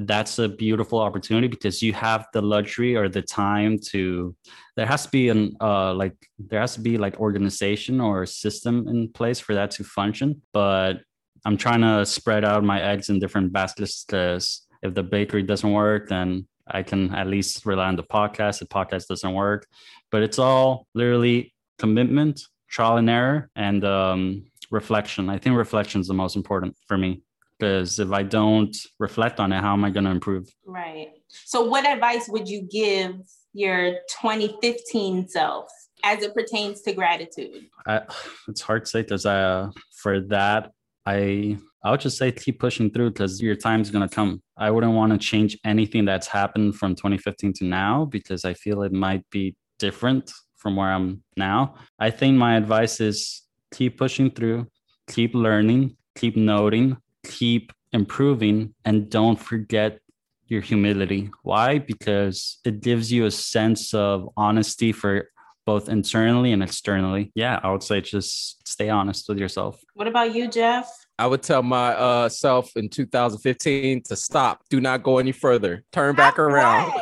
that's 0.05 0.37
a 0.37 0.47
beautiful 0.47 0.99
opportunity 0.99 1.47
because 1.47 1.81
you 1.81 1.91
have 1.91 2.27
the 2.31 2.41
luxury 2.41 2.95
or 2.95 3.09
the 3.09 3.21
time 3.21 3.79
to 3.79 4.35
there 4.75 4.85
has 4.85 5.05
to 5.05 5.09
be 5.09 5.29
an 5.29 5.55
uh 5.59 5.91
like 5.91 6.13
there 6.37 6.61
has 6.61 6.75
to 6.75 6.81
be 6.81 6.99
like 6.99 7.19
organization 7.19 7.99
or 7.99 8.23
system 8.23 8.87
in 8.87 9.11
place 9.11 9.39
for 9.39 9.55
that 9.55 9.71
to 9.71 9.83
function 9.83 10.39
but 10.53 10.97
i'm 11.45 11.57
trying 11.57 11.81
to 11.81 12.05
spread 12.05 12.45
out 12.45 12.63
my 12.63 12.79
eggs 12.79 13.09
in 13.09 13.17
different 13.17 13.51
baskets 13.51 14.05
because 14.05 14.67
if 14.83 14.93
the 14.93 15.01
bakery 15.01 15.41
doesn't 15.41 15.71
work 15.71 16.07
then 16.07 16.45
I 16.69 16.83
can 16.83 17.13
at 17.13 17.27
least 17.27 17.65
rely 17.65 17.87
on 17.87 17.95
the 17.95 18.03
podcast. 18.03 18.59
The 18.59 18.65
podcast 18.65 19.07
doesn't 19.07 19.33
work, 19.33 19.67
but 20.11 20.23
it's 20.23 20.39
all 20.39 20.87
literally 20.93 21.53
commitment, 21.79 22.41
trial 22.69 22.97
and 22.97 23.09
error, 23.09 23.49
and 23.55 23.83
um, 23.85 24.45
reflection. 24.71 25.29
I 25.29 25.37
think 25.37 25.55
reflection 25.55 26.01
is 26.01 26.07
the 26.07 26.13
most 26.13 26.35
important 26.35 26.75
for 26.87 26.97
me 26.97 27.21
because 27.57 27.99
if 27.99 28.11
I 28.11 28.23
don't 28.23 28.75
reflect 28.99 29.39
on 29.39 29.51
it, 29.51 29.61
how 29.61 29.73
am 29.73 29.83
I 29.83 29.89
going 29.89 30.05
to 30.05 30.11
improve? 30.11 30.47
Right. 30.65 31.09
So, 31.27 31.63
what 31.63 31.87
advice 31.87 32.27
would 32.29 32.47
you 32.47 32.61
give 32.61 33.15
your 33.53 33.93
2015 34.21 35.27
self 35.27 35.69
as 36.03 36.21
it 36.21 36.33
pertains 36.33 36.81
to 36.81 36.93
gratitude? 36.93 37.65
I, 37.85 38.01
it's 38.47 38.61
hard 38.61 38.85
to 38.85 38.91
say 38.91 39.01
because 39.01 39.25
uh, 39.25 39.69
for 40.01 40.21
that, 40.21 40.71
I 41.07 41.57
I 41.83 41.91
would 41.91 42.01
just 42.01 42.17
say 42.17 42.33
keep 42.33 42.59
pushing 42.59 42.89
through 42.91 43.11
because 43.11 43.41
your 43.41 43.55
time's 43.55 43.89
gonna 43.89 44.09
come. 44.09 44.41
I 44.57 44.71
wouldn't 44.71 44.93
want 44.93 45.13
to 45.13 45.17
change 45.17 45.57
anything 45.63 46.03
that's 46.03 46.27
happened 46.27 46.75
from 46.75 46.95
2015 46.95 47.53
to 47.53 47.65
now 47.65 48.05
because 48.05 48.43
I 48.43 48.53
feel 48.53 48.83
it 48.83 48.91
might 48.91 49.23
be 49.29 49.55
different 49.79 50.33
from 50.57 50.75
where 50.75 50.91
I'm 50.91 51.23
now. 51.37 51.75
I 51.97 52.09
think 52.09 52.37
my 52.37 52.57
advice 52.57 52.99
is 52.99 53.43
keep 53.73 53.97
pushing 53.97 54.31
through, 54.31 54.67
keep 55.07 55.33
learning, 55.33 55.95
keep 56.15 56.35
noting, 56.35 56.97
keep 57.23 57.71
improving, 57.93 58.73
and 58.83 59.09
don't 59.09 59.39
forget 59.39 59.99
your 60.47 60.61
humility. 60.61 61.29
Why? 61.43 61.79
Because 61.79 62.59
it 62.65 62.81
gives 62.81 63.11
you 63.13 63.25
a 63.25 63.31
sense 63.31 63.93
of 63.93 64.29
honesty 64.35 64.91
for 64.91 65.29
both 65.67 65.89
internally 65.89 66.53
and 66.53 66.63
externally. 66.63 67.29
Yeah, 67.35 67.59
I 67.61 67.69
would 67.71 67.83
say 67.83 67.99
just 67.99 68.65
stay 68.65 68.89
honest 68.89 69.27
with 69.27 69.37
yourself. 69.37 69.79
What 69.95 70.07
about 70.07 70.33
you, 70.33 70.47
Jeff? 70.49 70.89
I 71.19 71.27
would 71.27 71.43
tell 71.43 71.61
my 71.61 71.93
uh, 71.93 72.29
self 72.29 72.71
in 72.77 72.87
2015 72.87 74.03
to 74.03 74.15
stop. 74.15 74.63
Do 74.69 74.79
not 74.79 75.03
go 75.03 75.17
any 75.17 75.33
further. 75.33 75.83
Turn 75.91 76.15
back 76.15 76.39
around. 76.39 76.93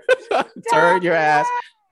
Turn 0.72 1.02
your 1.02 1.14
ass 1.14 1.46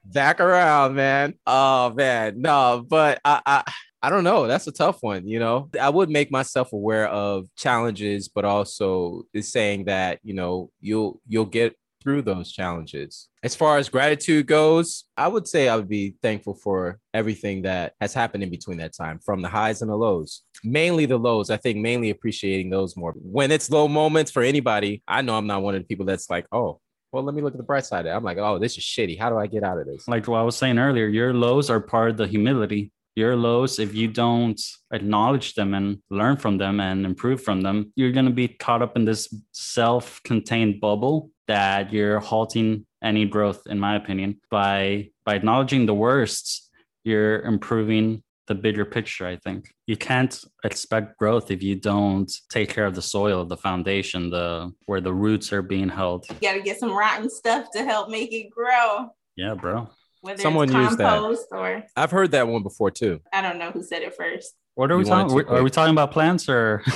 back 0.06 0.40
around, 0.40 0.94
man. 0.94 1.35
Oh 1.46 1.90
man, 1.90 2.40
no, 2.40 2.85
but 2.88 3.20
I, 3.23 3.42
I 3.44 3.73
I 4.02 4.08
don't 4.08 4.25
know. 4.25 4.46
That's 4.46 4.66
a 4.66 4.73
tough 4.73 5.02
one. 5.02 5.28
You 5.28 5.38
know, 5.38 5.68
I 5.78 5.90
would 5.90 6.08
make 6.08 6.30
myself 6.30 6.73
aware 6.73 7.08
of 7.08 7.46
challenges, 7.56 8.28
but 8.28 8.46
also 8.46 9.25
is 9.35 9.52
saying 9.52 9.85
that 9.85 10.20
you 10.23 10.32
know 10.32 10.70
you'll 10.80 11.20
you'll 11.28 11.44
get 11.44 11.76
through 12.02 12.23
those 12.23 12.52
challenges. 12.52 13.28
As 13.47 13.55
far 13.55 13.79
as 13.79 13.88
gratitude 13.88 14.49
goes, 14.49 15.05
I 15.17 15.29
would 15.29 15.47
say 15.47 15.69
I 15.69 15.76
would 15.76 15.88
be 15.88 16.17
thankful 16.21 16.55
for 16.55 16.99
everything 17.15 17.62
that 17.62 17.93
has 18.00 18.12
happened 18.12 18.43
in 18.43 18.50
between 18.50 18.79
that 18.79 18.93
time, 18.93 19.21
from 19.25 19.41
the 19.41 19.49
highs 19.49 19.83
and 19.83 19.88
the 19.88 19.95
lows. 19.95 20.43
Mainly 20.65 21.07
the 21.07 21.17
lows, 21.17 21.49
I 21.49 21.57
think, 21.57 21.79
mainly 21.79 22.11
appreciating 22.11 22.71
those 22.71 22.97
more. 22.97 23.12
When 23.12 23.53
it's 23.53 23.71
low 23.71 23.87
moments 23.87 24.33
for 24.33 24.43
anybody, 24.43 25.00
I 25.07 25.23
know 25.23 25.38
I'm 25.38 25.47
not 25.47 25.62
one 25.62 25.76
of 25.76 25.81
the 25.81 25.87
people 25.87 26.05
that's 26.05 26.29
like, 26.29 26.45
oh, 26.50 26.81
well, 27.12 27.23
let 27.23 27.37
me 27.37 27.41
look 27.41 27.55
at 27.55 27.59
the 27.59 27.62
bright 27.62 27.87
side. 27.87 28.05
I'm 28.09 28.25
like, 28.25 28.38
oh, 28.38 28.59
this 28.59 28.76
is 28.79 28.83
shitty. 28.83 29.17
How 29.17 29.31
do 29.31 29.38
I 29.38 29.47
get 29.47 29.62
out 29.62 29.79
of 29.79 29.87
this? 29.87 30.09
Like 30.09 30.26
what 30.26 30.41
I 30.41 30.43
was 30.43 30.57
saying 30.57 30.81
earlier, 30.81 31.07
your 31.07 31.33
lows 31.33 31.71
are 31.71 31.79
part 31.79 32.11
of 32.11 32.17
the 32.17 32.26
humility 32.26 32.91
your 33.16 33.35
lows, 33.35 33.78
if 33.78 33.94
you 33.94 34.08
don't 34.08 34.61
acknowledge 34.92 35.54
them 35.54 35.75
and 35.75 35.99
learn 36.11 36.37
from 36.37 36.58
them 36.58 36.78
and 36.80 37.04
improve 37.04 37.42
from 37.42 37.62
them, 37.62 37.92
you're 37.96 38.12
going 38.12 38.26
to 38.26 38.30
be 38.30 38.46
caught 38.46 38.82
up 38.82 38.94
in 38.94 39.04
this 39.04 39.35
self 39.52 40.23
contained 40.23 40.80
bubble 40.80 41.30
that 41.49 41.92
you're 41.92 42.20
halting 42.20 42.87
any 43.02 43.25
growth, 43.25 43.62
in 43.66 43.80
my 43.80 43.96
opinion. 43.96 44.40
By, 44.50 45.11
by 45.25 45.35
acknowledging 45.35 45.87
the 45.87 45.94
worst 45.94 46.70
you're 47.04 47.40
improving 47.42 48.23
the 48.49 48.54
bigger 48.54 48.85
picture, 48.85 49.26
I 49.26 49.37
think. 49.37 49.73
You 49.87 49.96
can't 49.96 50.38
expect 50.64 51.18
growth 51.18 51.50
if 51.50 51.62
you 51.62 51.76
don't 51.76 52.30
take 52.50 52.68
care 52.68 52.87
of 52.87 52.94
the 52.94 53.02
soil, 53.02 53.44
the 53.44 53.56
foundation, 53.56 54.30
the 54.30 54.73
where 54.87 55.00
the 55.00 55.12
roots 55.12 55.52
are 55.52 55.62
being 55.62 55.88
held. 55.88 56.26
You 56.28 56.37
gotta 56.42 56.61
get 56.61 56.78
some 56.78 56.92
rotten 56.96 57.30
stuff 57.30 57.68
to 57.75 57.85
help 57.85 58.08
make 58.08 58.32
it 58.32 58.50
grow. 58.50 59.11
Yeah, 59.37 59.54
bro. 59.54 59.88
Whether 60.26 60.42
Someone 60.42 60.73
used 60.73 60.99
that. 60.99 61.23
Or, 61.52 61.85
I've 61.95 62.11
heard 62.11 62.33
that 62.33 62.49
one 62.49 62.64
before 62.64 62.90
too. 62.90 63.21
I 63.33 63.42
don't 63.42 63.59
know 63.59 63.71
who 63.71 63.80
said 63.80 64.02
it 64.02 64.12
first. 64.16 64.54
What 64.75 64.90
are 64.90 64.97
we 64.97 65.04
You 65.04 65.09
talking? 65.09 65.38
to 65.38 65.49
Are 65.49 65.62
we 65.62 65.71
talking 65.71 65.92
about 65.92 66.11
plants 66.11 66.49
or? 66.49 66.83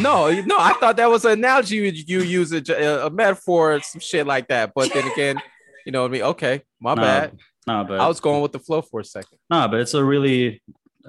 No, 0.00 0.30
no, 0.42 0.58
I 0.58 0.74
thought 0.74 0.98
that 0.98 1.08
was 1.08 1.24
an 1.24 1.32
analogy 1.32 1.76
you, 1.76 1.90
you 2.06 2.20
use 2.20 2.52
a, 2.52 3.06
a 3.06 3.08
metaphor, 3.08 3.80
some 3.80 4.00
shit 4.00 4.26
like 4.26 4.48
that. 4.48 4.72
But 4.74 4.92
then 4.92 5.10
again, 5.10 5.40
you 5.86 5.92
know 5.92 6.02
what 6.02 6.10
I 6.10 6.12
mean? 6.12 6.22
Okay, 6.22 6.62
my 6.80 6.92
No, 6.94 7.02
bad. 7.02 7.38
No, 7.66 7.84
but 7.84 7.98
I 7.98 8.06
was 8.06 8.20
going 8.20 8.42
with 8.42 8.52
the 8.52 8.58
flow 8.58 8.82
for 8.82 9.00
a 9.00 9.04
second. 9.04 9.38
No, 9.48 9.66
but 9.68 9.80
it's 9.80 9.94
a 9.94 10.04
really, 10.04 10.60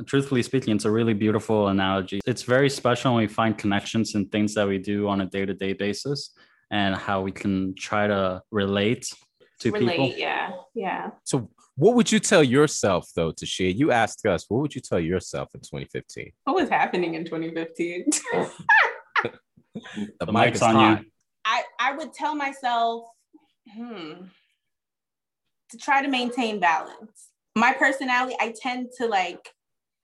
truthfully 0.05 0.41
speaking, 0.41 0.73
it's 0.75 0.85
a 0.85 0.91
really 0.91 1.13
beautiful 1.13 1.67
analogy. 1.67 2.21
It's 2.25 2.43
very 2.43 2.69
special 2.69 3.13
when 3.13 3.23
we 3.23 3.27
find 3.27 3.57
connections 3.57 4.15
in 4.15 4.27
things 4.29 4.53
that 4.53 4.67
we 4.67 4.77
do 4.77 5.09
on 5.09 5.19
a 5.19 5.25
day 5.25 5.45
to 5.45 5.53
day 5.53 5.73
basis 5.73 6.33
and 6.69 6.95
how 6.95 7.21
we 7.21 7.31
can 7.33 7.75
try 7.75 8.07
to 8.07 8.41
relate 8.51 9.05
to 9.61 9.71
Relate, 9.71 9.97
people. 9.97 10.13
yeah, 10.17 10.51
yeah. 10.73 11.09
So, 11.23 11.49
what 11.75 11.95
would 11.95 12.11
you 12.11 12.19
tell 12.19 12.43
yourself 12.43 13.09
though, 13.15 13.31
Taeshia? 13.31 13.75
You 13.75 13.91
asked 13.91 14.25
us, 14.25 14.45
what 14.49 14.61
would 14.61 14.75
you 14.75 14.81
tell 14.81 14.99
yourself 14.99 15.49
in 15.53 15.61
2015? 15.61 16.31
What 16.43 16.55
was 16.55 16.69
happening 16.69 17.15
in 17.15 17.25
2015? 17.25 18.05
The, 19.73 20.25
The 20.25 20.33
mic 20.33 20.45
mic's 20.47 20.57
is 20.57 20.63
on 20.63 20.99
you. 20.99 21.05
I 21.45 21.63
I 21.79 21.93
would 21.93 22.13
tell 22.13 22.35
myself, 22.35 23.05
hmm, 23.73 24.25
to 25.69 25.77
try 25.77 26.01
to 26.01 26.09
maintain 26.09 26.59
balance. 26.59 27.29
My 27.55 27.73
personality, 27.73 28.35
I 28.39 28.53
tend 28.61 28.89
to 28.97 29.07
like, 29.07 29.49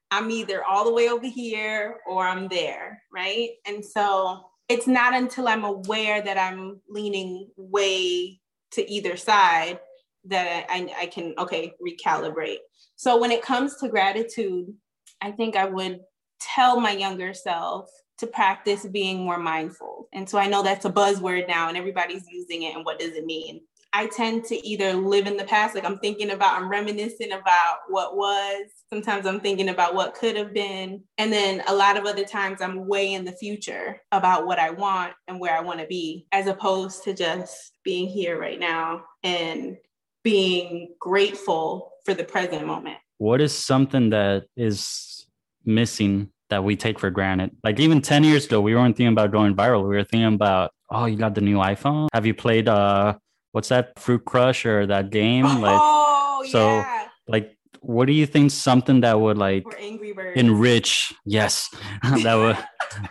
I'm 0.09 0.31
either 0.31 0.63
all 0.63 0.85
the 0.85 0.93
way 0.93 1.09
over 1.09 1.27
here 1.27 1.97
or 2.07 2.25
I'm 2.25 2.47
there, 2.47 3.03
right? 3.13 3.49
And 3.65 3.83
so 3.83 4.45
it's 4.69 4.87
not 4.87 5.13
until 5.13 5.47
I'm 5.49 5.65
aware 5.65 6.21
that 6.21 6.37
I'm 6.37 6.79
leaning 6.89 7.49
way 7.57 8.39
to 8.71 8.89
either 8.91 9.17
side 9.17 9.79
that 10.25 10.65
I, 10.69 10.93
I 10.99 11.05
can 11.07 11.33
okay 11.37 11.73
recalibrate. 11.85 12.57
So 12.95 13.19
when 13.19 13.31
it 13.31 13.41
comes 13.41 13.77
to 13.77 13.89
gratitude, 13.89 14.73
I 15.21 15.31
think 15.31 15.55
I 15.55 15.65
would 15.65 15.99
tell 16.39 16.79
my 16.79 16.91
younger 16.91 17.33
self 17.33 17.89
to 18.19 18.27
practice 18.27 18.85
being 18.85 19.23
more 19.23 19.37
mindful. 19.37 20.09
And 20.13 20.27
so 20.27 20.37
I 20.37 20.47
know 20.47 20.63
that's 20.63 20.85
a 20.85 20.89
buzzword 20.89 21.47
now 21.47 21.69
and 21.69 21.77
everybody's 21.77 22.25
using 22.29 22.63
it. 22.63 22.75
And 22.75 22.83
what 22.83 22.99
does 22.99 23.11
it 23.11 23.25
mean? 23.25 23.61
I 23.93 24.07
tend 24.07 24.45
to 24.45 24.67
either 24.67 24.93
live 24.93 25.27
in 25.27 25.37
the 25.37 25.43
past, 25.43 25.75
like 25.75 25.85
I'm 25.85 25.97
thinking 25.99 26.31
about, 26.31 26.59
I'm 26.59 26.69
reminiscing 26.69 27.31
about 27.31 27.79
what 27.89 28.15
was. 28.15 28.67
Sometimes 28.89 29.25
I'm 29.25 29.39
thinking 29.39 29.69
about 29.69 29.95
what 29.95 30.13
could 30.13 30.35
have 30.35 30.53
been. 30.53 31.03
And 31.17 31.31
then 31.31 31.63
a 31.67 31.73
lot 31.73 31.97
of 31.97 32.05
other 32.05 32.25
times 32.25 32.61
I'm 32.61 32.87
way 32.87 33.13
in 33.13 33.25
the 33.25 33.31
future 33.31 34.01
about 34.11 34.45
what 34.45 34.59
I 34.59 34.69
want 34.71 35.13
and 35.27 35.39
where 35.39 35.55
I 35.55 35.61
want 35.61 35.79
to 35.79 35.87
be, 35.87 36.27
as 36.31 36.47
opposed 36.47 37.03
to 37.03 37.13
just 37.13 37.73
being 37.83 38.07
here 38.07 38.39
right 38.39 38.59
now 38.59 39.03
and 39.23 39.77
being 40.23 40.95
grateful 40.99 41.93
for 42.05 42.13
the 42.13 42.23
present 42.23 42.65
moment. 42.65 42.97
What 43.17 43.41
is 43.41 43.55
something 43.55 44.09
that 44.11 44.45
is 44.55 45.25
missing 45.65 46.29
that 46.49 46.63
we 46.63 46.75
take 46.75 46.99
for 46.99 47.09
granted? 47.09 47.51
Like 47.63 47.79
even 47.79 48.01
10 48.01 48.23
years 48.23 48.45
ago, 48.45 48.61
we 48.61 48.75
weren't 48.75 48.95
thinking 48.95 49.13
about 49.13 49.31
going 49.31 49.55
viral. 49.55 49.83
We 49.83 49.95
were 49.95 50.03
thinking 50.03 50.33
about, 50.33 50.71
oh, 50.91 51.05
you 51.05 51.17
got 51.17 51.35
the 51.35 51.41
new 51.41 51.57
iPhone? 51.57 52.09
Have 52.13 52.25
you 52.25 52.33
played 52.33 52.67
uh 52.67 53.15
what's 53.57 53.69
that 53.69 53.97
Fruit 53.97 54.23
Crush 54.23 54.67
or 54.67 54.85
that 54.85 55.09
game? 55.09 55.45
Like 55.67 55.79
oh, 55.81 56.45
so- 56.51 56.77
yeah. 56.77 57.07
like 57.27 57.57
what 57.81 58.05
do 58.05 58.13
you 58.13 58.27
think 58.27 58.51
something 58.51 59.01
that 59.01 59.19
would 59.19 59.37
like 59.37 59.65
Angry 59.79 60.11
Birds. 60.13 60.39
enrich 60.39 61.13
yes 61.25 61.69
that 62.23 62.35
would 62.35 62.57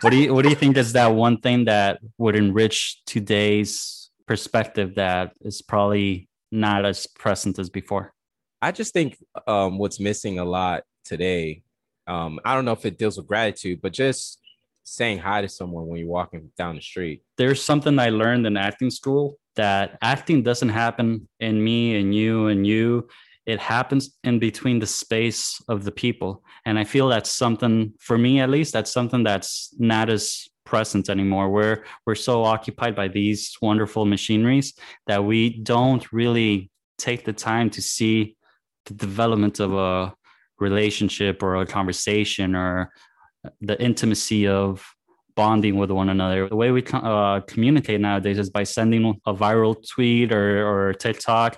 what 0.01 0.09
do 0.11 0.17
you 0.17 0.33
what 0.33 0.43
do 0.43 0.49
you 0.49 0.55
think 0.55 0.77
is 0.77 0.93
that 0.93 1.07
one 1.07 1.37
thing 1.39 1.65
that 1.65 1.99
would 2.17 2.35
enrich 2.35 3.01
today's 3.05 4.09
perspective 4.25 4.95
that 4.95 5.33
is 5.41 5.61
probably 5.61 6.29
not 6.51 6.85
as 6.85 7.07
present 7.07 7.59
as 7.59 7.69
before 7.69 8.13
I 8.61 8.71
just 8.71 8.93
think 8.93 9.17
um, 9.45 9.77
what's 9.77 9.99
missing 9.99 10.39
a 10.39 10.45
lot 10.45 10.83
today. 11.05 11.61
Um, 12.07 12.39
I 12.43 12.55
don't 12.55 12.65
know 12.65 12.71
if 12.71 12.85
it 12.85 12.97
deals 12.97 13.17
with 13.17 13.27
gratitude, 13.27 13.81
but 13.83 13.93
just 13.93 14.39
saying 14.83 15.19
hi 15.19 15.41
to 15.41 15.49
someone 15.49 15.85
when 15.87 15.99
you're 15.99 16.07
walking 16.07 16.49
down 16.57 16.75
the 16.75 16.81
street. 16.81 17.21
there's 17.37 17.61
something 17.61 17.99
i 17.99 18.09
learned 18.09 18.47
in 18.47 18.55
acting 18.55 18.89
school 18.89 19.37
that 19.57 19.97
acting 20.01 20.41
doesn't 20.43 20.69
happen 20.69 21.27
in 21.39 21.63
me 21.63 21.99
and 21.99 22.15
you 22.15 22.47
and 22.47 22.65
you. 22.65 23.07
It 23.45 23.59
happens 23.59 24.17
in 24.23 24.39
between 24.39 24.79
the 24.79 24.87
space 24.87 25.61
of 25.69 25.83
the 25.83 25.91
people. 25.91 26.43
And 26.65 26.77
i 26.77 26.83
feel 26.83 27.07
that's 27.07 27.31
something 27.31 27.93
for 27.99 28.17
me 28.17 28.39
at 28.39 28.49
least 28.49 28.73
that's 28.73 28.91
something 28.91 29.23
that's 29.23 29.73
not 29.77 30.09
as 30.09 30.49
present 30.67 31.09
anymore. 31.09 31.49
We're 31.49 31.83
we're 32.05 32.15
so 32.29 32.43
occupied 32.43 32.95
by 32.95 33.07
these 33.07 33.57
wonderful 33.61 34.05
machineries 34.05 34.73
that 35.07 35.23
we 35.23 35.61
don't 35.63 36.05
really 36.11 36.69
take 36.97 37.23
the 37.23 37.33
time 37.33 37.69
to 37.71 37.81
see 37.81 38.35
the 38.85 38.93
development 38.93 39.59
of 39.59 39.73
a 39.73 40.13
relationship 40.59 41.41
or 41.41 41.55
a 41.55 41.65
conversation 41.65 42.55
or 42.55 42.91
the 43.61 43.81
intimacy 43.81 44.47
of 44.47 44.85
bonding 45.37 45.77
with 45.77 45.91
one 45.91 46.09
another. 46.09 46.49
The 46.49 46.55
way 46.55 46.71
we 46.71 46.83
uh, 46.91 47.39
communicate 47.41 48.01
nowadays 48.01 48.39
is 48.39 48.49
by 48.49 48.63
sending 48.63 49.21
a 49.25 49.33
viral 49.33 49.75
tweet 49.87 50.33
or, 50.33 50.67
or 50.67 50.93
TikTok 50.93 51.57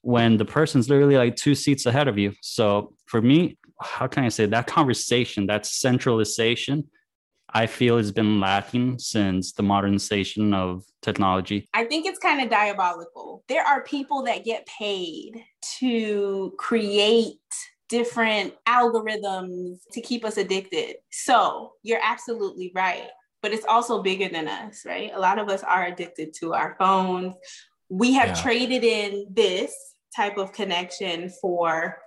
when 0.00 0.38
the 0.38 0.44
person's 0.46 0.88
literally 0.88 1.18
like 1.18 1.36
two 1.36 1.54
seats 1.54 1.84
ahead 1.86 2.08
of 2.08 2.18
you. 2.18 2.32
So 2.40 2.94
for 3.06 3.20
me, 3.20 3.58
how 3.80 4.06
can 4.08 4.24
I 4.24 4.30
say 4.30 4.46
that 4.46 4.66
conversation, 4.66 5.46
that 5.46 5.66
centralization, 5.66 6.88
I 7.50 7.66
feel 7.66 7.98
has 7.98 8.10
been 8.12 8.40
lacking 8.40 8.98
since 8.98 9.52
the 9.52 9.62
modernization 9.62 10.54
of 10.54 10.84
technology. 11.02 11.68
I 11.74 11.84
think 11.84 12.06
it's 12.06 12.18
kind 12.18 12.42
of 12.42 12.50
diabolical. 12.50 13.44
There 13.48 13.64
are 13.64 13.82
people 13.82 14.22
that 14.24 14.44
get 14.44 14.66
paid 14.66 15.44
to 15.78 16.54
create 16.58 17.38
different 17.88 18.54
algorithms 18.66 19.78
to 19.92 20.00
keep 20.00 20.24
us 20.24 20.36
addicted. 20.36 20.96
So 21.10 21.72
you're 21.82 22.00
absolutely 22.02 22.70
right. 22.74 23.08
But 23.42 23.52
it's 23.52 23.66
also 23.66 24.02
bigger 24.02 24.28
than 24.28 24.48
us, 24.48 24.82
right? 24.84 25.10
A 25.14 25.20
lot 25.20 25.38
of 25.38 25.48
us 25.48 25.62
are 25.62 25.86
addicted 25.86 26.34
to 26.40 26.54
our 26.54 26.74
phones. 26.78 27.34
We 27.88 28.12
have 28.14 28.28
Yeah. 28.28 28.42
traded 28.42 28.84
in 28.84 29.26
this 29.30 29.74
type 30.14 30.38
of 30.38 30.52
connection 30.52 31.30
for 31.40 32.02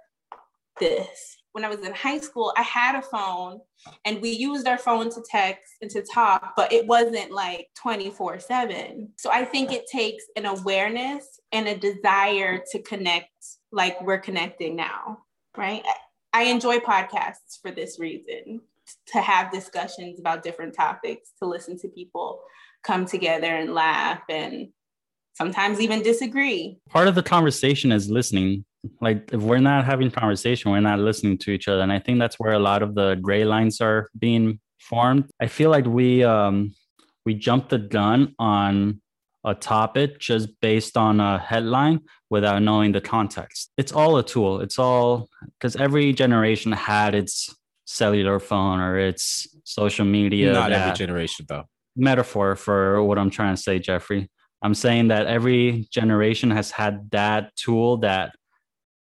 this. 0.79 1.37
When 1.53 1.65
I 1.65 1.69
was 1.69 1.79
in 1.81 1.93
high 1.93 2.19
school, 2.19 2.53
I 2.57 2.61
had 2.63 2.95
a 2.95 3.01
phone 3.01 3.59
and 4.05 4.21
we 4.21 4.29
used 4.29 4.67
our 4.67 4.77
phone 4.77 5.09
to 5.09 5.23
text 5.29 5.73
and 5.81 5.91
to 5.91 6.01
talk, 6.01 6.53
but 6.55 6.71
it 6.71 6.87
wasn't 6.87 7.31
like 7.31 7.67
24 7.75 8.39
7. 8.39 9.13
So 9.17 9.29
I 9.31 9.43
think 9.43 9.71
it 9.71 9.85
takes 9.87 10.23
an 10.37 10.45
awareness 10.45 11.39
and 11.51 11.67
a 11.67 11.77
desire 11.77 12.63
to 12.71 12.81
connect 12.83 13.29
like 13.71 14.01
we're 14.01 14.19
connecting 14.19 14.75
now, 14.75 15.23
right? 15.57 15.83
I- 15.85 15.95
I 16.33 16.43
enjoy 16.43 16.79
podcasts 16.79 17.59
for 17.61 17.71
this 17.71 17.99
reason 17.99 18.61
to 19.07 19.21
have 19.21 19.51
discussions 19.51 20.19
about 20.19 20.43
different 20.43 20.73
topics, 20.73 21.31
to 21.39 21.47
listen 21.47 21.77
to 21.79 21.87
people 21.87 22.41
come 22.83 23.05
together 23.05 23.55
and 23.55 23.73
laugh 23.73 24.21
and 24.29 24.69
sometimes 25.33 25.79
even 25.79 26.01
disagree. 26.01 26.79
Part 26.89 27.07
of 27.07 27.15
the 27.15 27.23
conversation 27.23 27.91
is 27.91 28.09
listening. 28.09 28.65
Like 28.99 29.29
if 29.31 29.41
we're 29.41 29.59
not 29.59 29.85
having 29.85 30.09
conversation, 30.11 30.71
we're 30.71 30.79
not 30.79 30.99
listening 30.99 31.37
to 31.39 31.51
each 31.51 31.67
other. 31.67 31.81
And 31.81 31.91
I 31.91 31.99
think 31.99 32.19
that's 32.19 32.39
where 32.39 32.53
a 32.53 32.59
lot 32.59 32.81
of 32.81 32.95
the 32.95 33.15
gray 33.15 33.45
lines 33.45 33.79
are 33.81 34.09
being 34.17 34.59
formed. 34.79 35.29
I 35.39 35.47
feel 35.47 35.69
like 35.69 35.85
we 35.85 36.23
um 36.23 36.73
we 37.25 37.35
jumped 37.35 37.69
the 37.69 37.77
gun 37.77 38.33
on 38.39 39.01
a 39.43 39.53
topic 39.53 40.19
just 40.19 40.49
based 40.61 40.97
on 40.97 41.19
a 41.19 41.39
headline 41.39 41.99
without 42.29 42.61
knowing 42.61 42.91
the 42.91 43.01
context. 43.01 43.71
It's 43.77 43.91
all 43.91 44.17
a 44.17 44.23
tool. 44.23 44.61
It's 44.61 44.79
all 44.79 45.29
because 45.59 45.75
every 45.75 46.13
generation 46.13 46.71
had 46.71 47.15
its 47.15 47.55
cellular 47.91 48.39
phone 48.39 48.79
or 48.79 48.97
its 48.97 49.47
social 49.63 50.05
media. 50.05 50.53
Not 50.53 50.71
every 50.71 50.93
generation, 50.95 51.45
though. 51.47 51.65
metaphor 51.95 52.55
for 52.55 53.03
what 53.03 53.17
I'm 53.17 53.29
trying 53.29 53.55
to 53.55 53.61
say, 53.61 53.79
Jeffrey. 53.79 54.29
I'm 54.61 54.73
saying 54.73 55.07
that 55.09 55.27
every 55.27 55.87
generation 55.91 56.51
has 56.51 56.71
had 56.71 57.09
that 57.11 57.55
tool 57.55 57.97
that 57.97 58.33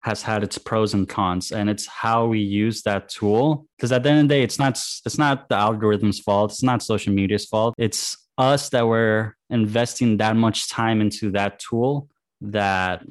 has 0.02 0.22
had 0.22 0.42
its 0.42 0.56
pros 0.56 0.94
and 0.94 1.06
cons, 1.06 1.52
and 1.52 1.68
it's 1.68 1.86
how 1.86 2.26
we 2.26 2.40
use 2.40 2.82
that 2.82 3.10
tool. 3.10 3.66
Because 3.76 3.92
at 3.92 4.02
the 4.02 4.08
end 4.08 4.20
of 4.20 4.28
the 4.28 4.34
day, 4.34 4.42
it's 4.42 4.58
not 4.58 4.72
it's 5.04 5.18
not 5.18 5.48
the 5.50 5.56
algorithm's 5.56 6.20
fault. 6.20 6.52
It's 6.52 6.62
not 6.62 6.82
social 6.82 7.12
media's 7.12 7.44
fault. 7.44 7.74
It's 7.76 8.16
us 8.38 8.70
that 8.70 8.86
we're 8.88 9.36
investing 9.50 10.16
that 10.16 10.36
much 10.36 10.70
time 10.70 11.02
into 11.02 11.30
that 11.32 11.58
tool 11.58 12.08
that 12.40 13.04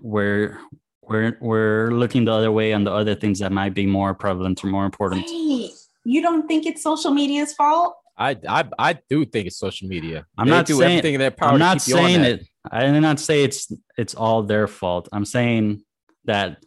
we're 0.00 0.60
we're 1.08 1.36
we're 1.40 1.90
looking 1.90 2.24
the 2.24 2.32
other 2.32 2.52
way 2.52 2.72
on 2.72 2.84
the 2.84 2.92
other 2.92 3.14
things 3.14 3.38
that 3.40 3.52
might 3.52 3.74
be 3.74 3.86
more 3.86 4.14
prevalent 4.14 4.62
or 4.64 4.68
more 4.68 4.84
important. 4.84 5.24
Wait, 5.26 5.70
you 6.04 6.22
don't 6.22 6.46
think 6.46 6.66
it's 6.66 6.82
social 6.82 7.10
media's 7.10 7.52
fault? 7.54 7.94
I, 8.16 8.36
I 8.48 8.64
I 8.78 8.98
do 9.08 9.24
think 9.24 9.46
it's 9.46 9.58
social 9.58 9.88
media. 9.88 10.26
I'm 10.36 10.46
They 10.46 10.50
not 10.56 10.66
do 10.66 10.74
saying- 10.78 10.90
everything 10.98 11.14
in 11.14 11.20
their 11.20 11.30
power 11.30 11.50
I'm 11.52 11.58
not 11.58 11.78
keep 11.78 11.88
you 11.94 11.98
on 12.00 12.04
saying 12.06 12.24
it. 12.24 12.48
I 12.70 12.80
did 12.84 13.00
not 13.00 13.20
say 13.20 13.44
it's 13.44 13.70
it's 13.96 14.14
all 14.14 14.42
their 14.42 14.66
fault. 14.66 15.08
I'm 15.12 15.24
saying 15.24 15.82
that 16.24 16.58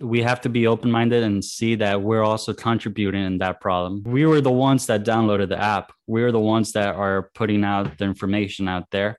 we 0.00 0.22
have 0.22 0.40
to 0.42 0.48
be 0.48 0.66
open 0.66 0.90
minded 0.90 1.22
and 1.22 1.42
see 1.44 1.76
that 1.76 2.02
we're 2.02 2.22
also 2.22 2.52
contributing 2.52 3.24
in 3.24 3.38
that 3.38 3.60
problem. 3.60 4.02
We 4.04 4.26
were 4.26 4.40
the 4.40 4.50
ones 4.50 4.86
that 4.86 5.04
downloaded 5.04 5.48
the 5.48 5.60
app. 5.60 5.92
We're 6.06 6.32
the 6.32 6.40
ones 6.40 6.72
that 6.72 6.94
are 6.96 7.30
putting 7.34 7.64
out 7.64 7.96
the 7.98 8.04
information 8.04 8.68
out 8.68 8.90
there. 8.90 9.18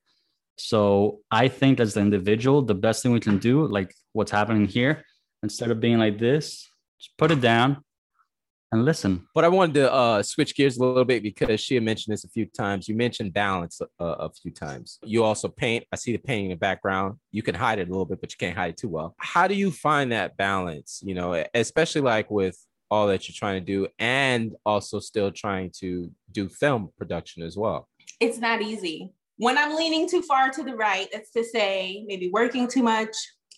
So 0.58 1.20
I 1.32 1.48
think 1.48 1.80
as 1.80 1.94
the 1.96 2.02
individual, 2.02 2.62
the 2.62 2.76
best 2.76 3.02
thing 3.04 3.14
we 3.14 3.20
can 3.20 3.40
do, 3.40 3.66
like 3.68 3.94
what's 4.16 4.32
happening 4.32 4.66
here, 4.66 5.04
instead 5.44 5.70
of 5.72 5.80
being 5.80 6.00
like 6.00 6.18
this, 6.18 6.70
just 7.00 7.18
put 7.18 7.32
it 7.32 7.42
down 7.42 7.84
and 8.72 8.86
listen. 8.86 9.28
But 9.36 9.44
I 9.44 9.50
wanted 9.50 9.76
to 9.76 9.94
uh, 9.94 10.24
switch 10.24 10.56
gears 10.56 10.78
a 10.78 10.84
little 10.84 11.06
bit 11.06 11.22
because 11.22 11.60
she 11.60 11.76
had 11.76 11.84
mentioned 11.84 12.14
this 12.14 12.24
a 12.24 12.30
few 12.30 12.46
times. 12.46 12.88
You 12.88 12.96
mentioned 12.96 13.34
balance 13.34 13.82
uh, 13.82 14.06
a 14.06 14.30
few 14.32 14.52
times. 14.52 15.00
You 15.04 15.24
also 15.24 15.50
paint. 15.50 15.86
I 15.92 15.98
see 15.98 16.14
the 16.14 16.18
painting 16.18 16.46
in 16.46 16.52
the 16.52 16.58
background. 16.58 17.18
You 17.32 17.44
can 17.44 17.56
hide 17.56 17.80
it 17.80 17.88
a 17.90 17.92
little 17.92 18.06
bit, 18.06 18.22
but 18.22 18.32
you 18.32 18.38
can't 18.40 18.58
hide 18.58 18.72
it 18.72 18.78
too 18.78 18.90
well. 18.90 19.16
How 19.20 19.48
do 19.48 19.54
you 19.54 19.70
find 19.70 20.12
that 20.12 20.38
balance? 20.38 21.02
You 21.04 21.16
know, 21.16 21.46
especially 21.54 22.02
like 22.02 22.32
with 22.32 22.58
all 22.90 23.08
that 23.08 23.28
you're 23.28 23.36
trying 23.36 23.60
to 23.60 23.66
do 23.66 23.88
and 24.00 24.56
also 24.66 25.00
still 25.00 25.32
trying 25.32 25.72
to 25.80 26.10
do 26.32 26.48
film 26.48 26.90
production 26.98 27.44
as 27.44 27.58
well. 27.58 27.90
It's 28.20 28.38
not 28.38 28.62
easy. 28.62 29.12
When 29.38 29.58
I'm 29.58 29.76
leaning 29.76 30.08
too 30.08 30.22
far 30.22 30.50
to 30.52 30.64
the 30.64 30.76
right, 30.76 31.08
that's 31.12 31.32
to 31.32 31.44
say, 31.44 32.06
maybe 32.08 32.30
working 32.30 32.70
too 32.70 32.84
much, 32.84 33.14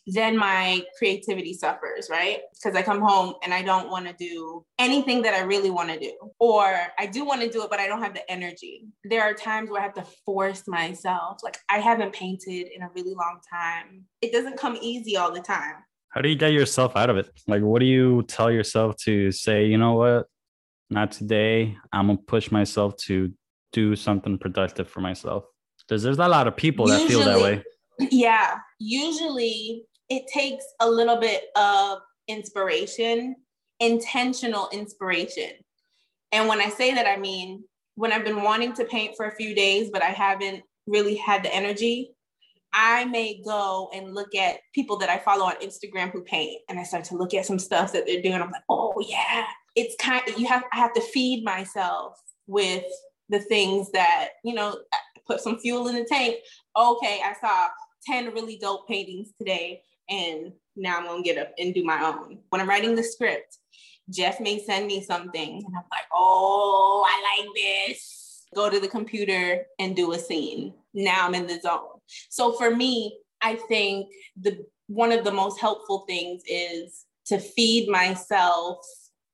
then 0.08 0.38
my 0.38 0.84
creativity 0.98 1.54
suffers, 1.54 2.10
right? 2.10 2.40
Because 2.54 2.76
I 2.76 2.82
come 2.82 3.02
home 3.02 3.36
and 3.44 3.54
I 3.54 3.62
don't 3.62 3.90
want 3.90 4.08
to 4.08 4.14
do 4.14 4.66
anything 4.80 5.22
that 5.24 5.34
I 5.34 5.42
really 5.42 5.70
want 5.70 5.90
to 5.90 6.00
do, 6.00 6.14
or 6.40 6.76
I 6.98 7.06
do 7.06 7.26
want 7.26 7.42
to 7.42 7.50
do 7.50 7.64
it, 7.64 7.70
but 7.70 7.80
I 7.80 7.88
don't 7.88 8.02
have 8.02 8.14
the 8.14 8.30
energy. 8.32 8.86
There 9.04 9.22
are 9.22 9.34
times 9.34 9.70
where 9.70 9.82
I 9.82 9.84
have 9.84 9.94
to 9.96 10.06
force 10.26 10.64
myself. 10.68 11.40
Like 11.44 11.58
I 11.70 11.80
haven't 11.80 12.14
painted 12.14 12.70
in 12.74 12.82
a 12.84 12.90
really 12.96 13.14
long 13.14 13.40
time. 13.52 14.06
It 14.22 14.32
doesn't 14.32 14.58
come 14.58 14.78
easy 14.82 15.18
all 15.18 15.34
the 15.34 15.42
time. 15.42 15.76
How 16.10 16.22
do 16.22 16.30
you 16.30 16.36
get 16.36 16.54
yourself 16.54 16.96
out 16.96 17.10
of 17.10 17.18
it? 17.18 17.30
Like, 17.48 17.62
what 17.62 17.80
do 17.80 17.86
you 17.86 18.24
tell 18.24 18.50
yourself 18.50 18.96
to 19.04 19.32
say, 19.32 19.66
you 19.66 19.78
know 19.78 19.94
what? 19.94 20.28
Not 20.90 21.12
today. 21.12 21.78
I'm 21.92 22.08
going 22.08 22.18
to 22.18 22.24
push 22.24 22.50
myself 22.50 22.96
to 23.08 23.32
do 23.74 23.96
something 23.96 24.38
productive 24.38 24.90
for 24.90 25.02
myself. 25.02 25.44
Because 25.86 26.02
there's 26.02 26.18
a 26.18 26.28
lot 26.28 26.48
of 26.48 26.56
people 26.56 26.88
that 26.88 27.08
feel 27.08 27.20
that 27.20 27.40
way. 27.40 27.62
Yeah. 28.00 28.56
Usually 28.80 29.84
it 30.10 30.28
takes 30.28 30.66
a 30.80 30.90
little 30.90 31.18
bit 31.18 31.46
of 31.56 32.00
inspiration, 32.28 33.36
intentional 33.80 34.70
inspiration. 34.72 35.52
And 36.32 36.48
when 36.48 36.62
I 36.62 36.70
say 36.70 36.94
that, 36.94 37.08
I 37.08 37.18
mean, 37.18 37.64
when 37.96 38.12
I've 38.12 38.26
been 38.26 38.44
wanting 38.44 38.74
to 38.74 38.86
paint 38.86 39.16
for 39.16 39.26
a 39.26 39.36
few 39.36 39.56
days, 39.56 39.90
but 39.92 40.02
I 40.02 40.10
haven't 40.10 40.64
really 40.86 41.16
had 41.16 41.44
the 41.44 41.54
energy, 41.54 42.12
I 42.74 43.06
may 43.06 43.42
go 43.44 43.90
and 43.94 44.14
look 44.14 44.36
at 44.36 44.60
people 44.74 44.98
that 44.98 45.10
I 45.10 45.18
follow 45.20 45.46
on 45.46 45.56
Instagram 45.56 46.12
who 46.12 46.22
paint, 46.22 46.62
and 46.70 46.80
I 46.80 46.84
start 46.84 47.06
to 47.06 47.18
look 47.18 47.34
at 47.34 47.46
some 47.46 47.60
stuff 47.60 47.94
that 47.94 48.06
they're 48.06 48.22
doing. 48.22 48.36
I'm 48.36 48.52
like, 48.52 48.64
oh 48.70 48.94
yeah, 49.08 49.46
it's 49.76 49.96
kind. 49.96 50.22
Of, 50.28 50.38
you 50.38 50.48
have 50.48 50.64
I 50.74 50.78
have 50.78 50.94
to 50.94 51.02
feed 51.02 51.44
myself 51.44 52.20
with 52.46 52.84
the 53.30 53.40
things 53.40 53.90
that 53.92 54.30
you 54.44 54.54
know, 54.54 54.78
put 55.26 55.40
some 55.40 55.60
fuel 55.60 55.88
in 55.88 55.96
the 55.96 56.06
tank. 56.06 56.36
Okay, 56.76 57.22
I 57.24 57.34
saw 57.42 57.68
ten 58.06 58.34
really 58.34 58.58
dope 58.58 58.88
paintings 58.88 59.32
today 59.40 59.82
and 60.10 60.54
now 60.76 60.98
I'm 60.98 61.06
gonna 61.06 61.24
get 61.24 61.38
up 61.38 61.54
and 61.58 61.74
do 61.74 61.84
my 61.84 62.04
own. 62.04 62.40
When 62.50 62.62
I'm 62.62 62.70
writing 62.70 62.96
the 62.96 63.04
script, 63.04 63.58
Jeff 64.10 64.40
may 64.40 64.64
send 64.64 64.88
me 64.88 65.02
something, 65.04 65.64
and 65.66 65.76
I'm 65.76 65.84
like, 65.92 66.06
oh, 66.14 67.06
I 67.08 67.42
like 67.42 67.50
this. 67.56 68.46
Go 68.56 68.70
to 68.70 68.80
the 68.80 68.88
computer 68.88 69.66
and 69.80 69.96
do 69.96 70.14
a 70.14 70.20
scene. 70.20 70.74
Now 70.94 71.28
I'm 71.28 71.36
in 71.36 71.48
the 71.48 71.60
zone. 71.60 72.00
So 72.30 72.54
for 72.54 72.74
me, 72.74 73.20
I 73.42 73.56
think 73.56 74.08
the 74.40 74.66
one 74.88 75.12
of 75.12 75.26
the 75.26 75.32
most 75.32 75.60
helpful 75.60 76.06
things 76.08 76.44
is 76.48 77.06
to 77.26 77.40
feed 77.40 77.90
myself 77.90 78.78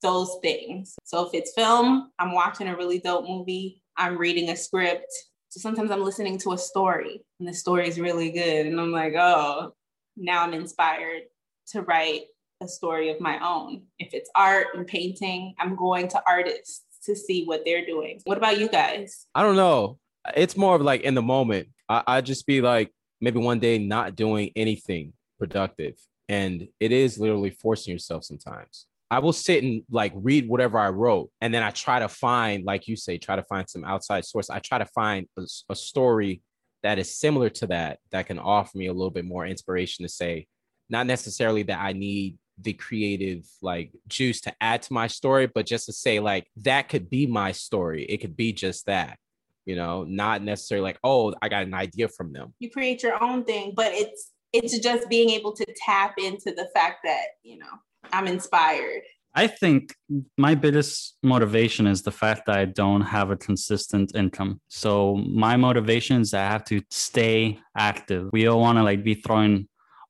those 0.02 0.38
things. 0.42 0.96
So 1.04 1.26
if 1.26 1.34
it's 1.34 1.54
film, 1.54 2.12
I'm 2.20 2.34
watching 2.34 2.68
a 2.68 2.76
really 2.76 3.00
dope 3.00 3.26
movie, 3.28 3.82
I'm 3.98 4.18
reading 4.18 4.50
a 4.50 4.56
script. 4.56 5.12
So 5.50 5.60
sometimes 5.60 5.92
I'm 5.92 6.04
listening 6.04 6.40
to 6.40 6.54
a 6.54 6.58
story 6.58 7.24
and 7.40 7.48
the 7.48 7.54
story 7.54 7.88
is 7.88 8.00
really 8.00 8.32
good. 8.32 8.66
And 8.66 8.80
I'm 8.80 8.92
like, 8.92 9.14
oh, 9.16 9.76
now 10.16 10.44
I'm 10.44 10.54
inspired 10.54 11.24
to 11.68 11.82
write 11.82 12.24
a 12.62 12.68
story 12.68 13.10
of 13.10 13.20
my 13.20 13.40
own. 13.46 13.84
If 14.00 14.14
it's 14.14 14.30
art 14.36 14.68
and 14.76 14.88
painting, 14.88 15.56
I'm 15.60 15.76
going 15.76 16.08
to 16.10 16.22
artists 16.28 16.84
to 17.06 17.16
see 17.16 17.46
what 17.46 17.64
they're 17.66 17.86
doing. 17.86 18.22
What 18.24 18.38
about 18.38 18.60
you 18.60 18.70
guys? 18.70 19.28
I 19.36 19.42
don't 19.44 19.56
know. 19.56 20.00
It's 20.36 20.56
more 20.56 20.76
of 20.76 20.82
like 20.82 21.02
in 21.02 21.16
the 21.16 21.22
moment. 21.22 21.68
I, 21.90 22.04
I 22.08 22.22
just 22.22 22.46
be 22.48 22.62
like 22.62 22.92
maybe 23.20 23.40
one 23.40 23.60
day 23.60 23.78
not 23.78 24.16
doing 24.16 24.52
anything 24.56 25.14
productive. 25.38 25.96
And 26.30 26.68
it 26.80 26.92
is 26.92 27.20
literally 27.20 27.50
forcing 27.50 27.92
yourself 27.92 28.24
sometimes. 28.24 28.88
I 29.12 29.20
will 29.20 29.34
sit 29.34 29.64
and 29.64 29.84
like 29.92 30.14
read 30.16 30.48
whatever 30.48 30.80
I 30.80 30.90
wrote. 30.90 31.30
And 31.42 31.54
then 31.54 31.62
I 31.62 31.72
try 31.72 32.00
to 32.00 32.08
find, 32.08 32.64
like 32.64 32.88
you 32.88 32.96
say, 32.96 33.18
try 33.18 33.36
to 33.36 33.44
find 33.44 33.70
some 33.70 33.84
outside 33.84 34.26
source. 34.26 34.50
I 34.50 34.60
try 34.60 34.78
to 34.78 34.86
find 34.86 35.28
a, 35.38 35.44
a 35.70 35.76
story 35.76 36.42
that 36.84 37.00
is 37.00 37.18
similar 37.18 37.50
to 37.50 37.68
that 37.68 38.00
that 38.12 38.28
can 38.28 38.40
offer 38.40 38.78
me 38.78 38.88
a 38.88 38.94
little 38.94 39.12
bit 39.12 39.26
more 39.26 39.46
inspiration 39.46 40.04
to 40.04 40.10
say 40.10 40.46
not 40.90 41.08
necessarily 41.08 41.64
that 41.64 41.80
i 41.80 41.94
need 41.94 42.38
the 42.62 42.74
creative 42.74 43.46
like 43.62 43.92
juice 44.08 44.42
to 44.42 44.54
add 44.62 44.82
to 44.84 44.94
my 44.94 45.08
story 45.08 45.48
but 45.48 45.66
just 45.66 45.88
to 45.88 45.94
say 45.94 46.20
like 46.20 46.48
that 46.58 46.90
could 46.90 47.10
be 47.10 47.26
my 47.26 47.52
story. 47.52 48.06
It 48.06 48.18
could 48.18 48.36
be 48.36 48.54
just 48.54 48.86
that 48.86 49.18
you 49.66 49.76
know 49.76 50.04
not 50.04 50.44
necessarily 50.44 50.84
like 50.84 51.00
oh 51.04 51.34
i 51.42 51.50
got 51.50 51.64
an 51.64 51.74
idea 51.74 52.08
from 52.08 52.34
them. 52.34 52.54
You 52.60 52.70
create 52.70 53.02
your 53.02 53.22
own 53.24 53.44
thing 53.44 53.74
but 53.76 53.92
it's 53.94 54.32
it's 54.52 54.78
just 54.80 55.10
being 55.10 55.30
able 55.32 55.54
to 55.54 55.66
tap 55.86 56.16
into 56.18 56.54
the 56.56 56.70
fact 56.74 57.00
that 57.04 57.26
you 57.42 57.58
know 57.58 57.66
i'm 58.12 58.28
inspired 58.28 59.02
I 59.36 59.48
think 59.48 59.96
my 60.38 60.54
biggest 60.54 61.18
motivation 61.24 61.88
is 61.88 62.04
the 62.04 62.12
fact 62.12 62.46
that 62.46 62.58
I 62.58 62.66
don't 62.66 63.02
have 63.02 63.32
a 63.32 63.38
consistent 63.38 64.16
income. 64.16 64.62
So 64.68 65.16
my 65.16 65.58
motivation 65.58 66.22
is 66.22 66.34
I 66.34 66.42
have 66.42 66.66
to 66.66 66.82
stay 66.92 67.60
active. 67.76 68.30
We 68.32 68.44
don't 68.44 68.62
want 68.62 68.78
to 68.78 68.84
like 68.84 69.04
be 69.04 69.16
throwing 69.16 69.68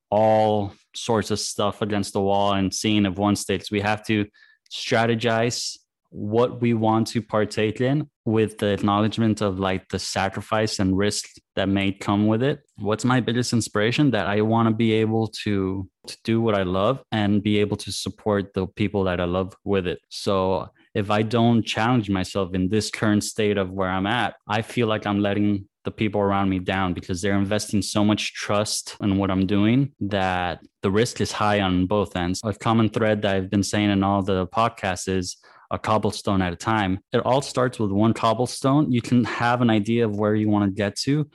all 0.09 0.73
sorts 0.93 1.31
of 1.31 1.39
stuff 1.39 1.81
against 1.81 2.13
the 2.13 2.21
wall 2.21 2.53
and 2.53 2.73
seeing 2.73 3.05
if 3.05 3.15
one 3.15 3.38
sticks. 3.38 3.71
We 3.71 3.79
have 3.79 4.05
to 4.07 4.25
strategize 4.71 5.77
what 6.09 6.62
we 6.62 6.73
want 6.73 7.07
to 7.07 7.21
partake 7.21 7.79
in 7.79 8.09
with 8.25 8.57
the 8.57 8.67
acknowledgement 8.67 9.41
of 9.41 9.59
like 9.59 9.88
the 9.89 9.99
sacrifice 9.99 10.79
and 10.79 10.97
risk 10.97 11.25
that 11.55 11.67
may 11.67 11.91
come 11.91 12.27
with 12.27 12.41
it 12.41 12.62
what's 12.77 13.05
my 13.05 13.19
biggest 13.19 13.53
inspiration 13.53 14.12
that 14.12 14.27
i 14.27 14.41
want 14.41 14.67
to 14.67 14.73
be 14.73 14.93
able 14.93 15.27
to 15.27 15.88
to 16.07 16.17
do 16.23 16.41
what 16.41 16.55
i 16.55 16.63
love 16.63 17.01
and 17.12 17.43
be 17.43 17.59
able 17.59 17.77
to 17.77 17.91
support 17.91 18.53
the 18.53 18.65
people 18.67 19.03
that 19.03 19.19
i 19.19 19.25
love 19.25 19.53
with 19.63 19.86
it 19.88 19.99
so 20.09 20.67
if 20.93 21.12
i 21.12 21.21
don't 21.21 21.63
challenge 21.63 22.09
myself 22.09 22.53
in 22.53 22.69
this 22.69 22.89
current 22.89 23.23
state 23.23 23.57
of 23.57 23.71
where 23.71 23.89
i'm 23.89 24.07
at 24.07 24.36
i 24.47 24.62
feel 24.62 24.88
like 24.88 25.05
i'm 25.05 25.19
letting 25.19 25.67
the 25.83 25.91
people 25.91 26.21
around 26.21 26.49
me 26.49 26.59
down 26.59 26.93
because 26.93 27.21
they're 27.21 27.38
investing 27.38 27.81
so 27.81 28.03
much 28.03 28.33
trust 28.33 28.95
in 29.01 29.17
what 29.17 29.29
I'm 29.29 29.45
doing 29.45 29.91
that 29.99 30.62
the 30.81 30.91
risk 30.91 31.19
is 31.21 31.31
high 31.31 31.62
on 31.62 31.86
both 31.88 32.15
ends. 32.15 32.41
A 32.43 32.53
common 32.53 32.89
thread 32.89 33.21
that 33.21 33.36
I've 33.36 33.49
been 33.49 33.63
saying 33.63 33.89
in 33.89 34.03
all 34.03 34.21
the 34.21 34.47
podcasts 34.47 35.07
is 35.07 35.38
a 35.71 35.80
cobblestone 35.80 36.41
at 36.41 36.54
a 36.54 36.56
time. 36.56 36.99
It 37.12 37.19
all 37.19 37.41
starts 37.41 37.80
with 37.80 37.91
one 37.91 38.13
cobblestone. 38.13 38.91
You 38.91 39.02
can 39.02 39.23
have 39.23 39.62
an 39.62 39.69
idea 39.69 40.06
of 40.06 40.15
where 40.15 40.36
you 40.36 40.49
want 40.49 40.65
to 40.65 40.76
get 40.76 40.95
to, 40.99 41.30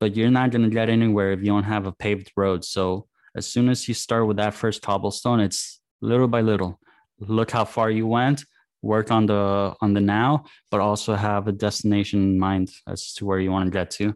but 0.00 0.16
you're 0.16 0.30
not 0.30 0.50
going 0.50 0.64
to 0.64 0.70
get 0.70 0.88
anywhere 0.88 1.32
if 1.32 1.40
you 1.40 1.46
don't 1.46 1.64
have 1.64 1.86
a 1.86 1.92
paved 1.92 2.32
road. 2.36 2.64
So 2.64 3.06
as 3.36 3.46
soon 3.46 3.68
as 3.68 3.86
you 3.88 3.94
start 3.94 4.26
with 4.26 4.36
that 4.38 4.54
first 4.54 4.82
cobblestone, 4.82 5.40
it's 5.40 5.80
little 6.00 6.28
by 6.28 6.40
little. 6.40 6.78
Look 7.18 7.50
how 7.50 7.64
far 7.64 7.90
you 7.90 8.06
went, 8.06 8.44
work 8.82 9.10
on 9.10 9.26
the 9.26 9.74
on 9.80 9.94
the 9.94 10.00
now, 10.00 10.44
but 10.70 10.80
also 10.80 11.14
have 11.14 11.48
a 11.48 11.52
destination 11.52 12.22
in 12.22 12.38
mind 12.38 12.70
as 12.86 13.14
to 13.14 13.24
where 13.24 13.38
you 13.38 13.50
want 13.50 13.66
to 13.66 13.70
get 13.70 13.90
to. 13.92 14.14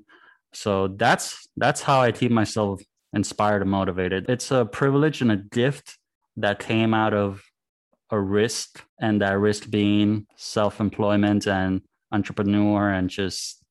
So 0.53 0.89
that's 0.89 1.47
that's 1.57 1.83
how 1.83 2.01
I 2.01 2.13
keep 2.13 2.31
myself 2.31 2.81
inspired 3.13 3.63
and 3.63 3.71
motivated. 3.71 4.27
It's 4.29 4.51
a 4.51 4.65
privilege 4.65 5.23
and 5.23 5.33
a 5.33 5.37
gift 5.37 5.99
that 6.37 6.59
came 6.59 6.95
out 6.95 7.15
of 7.15 7.43
a 8.11 8.21
risk 8.21 8.85
and 9.01 9.21
that 9.21 9.39
risk 9.39 9.71
being 9.71 10.27
self-employment 10.37 11.47
and 11.47 11.83
entrepreneur 12.13 12.91
and 12.91 13.11
just 13.11 13.63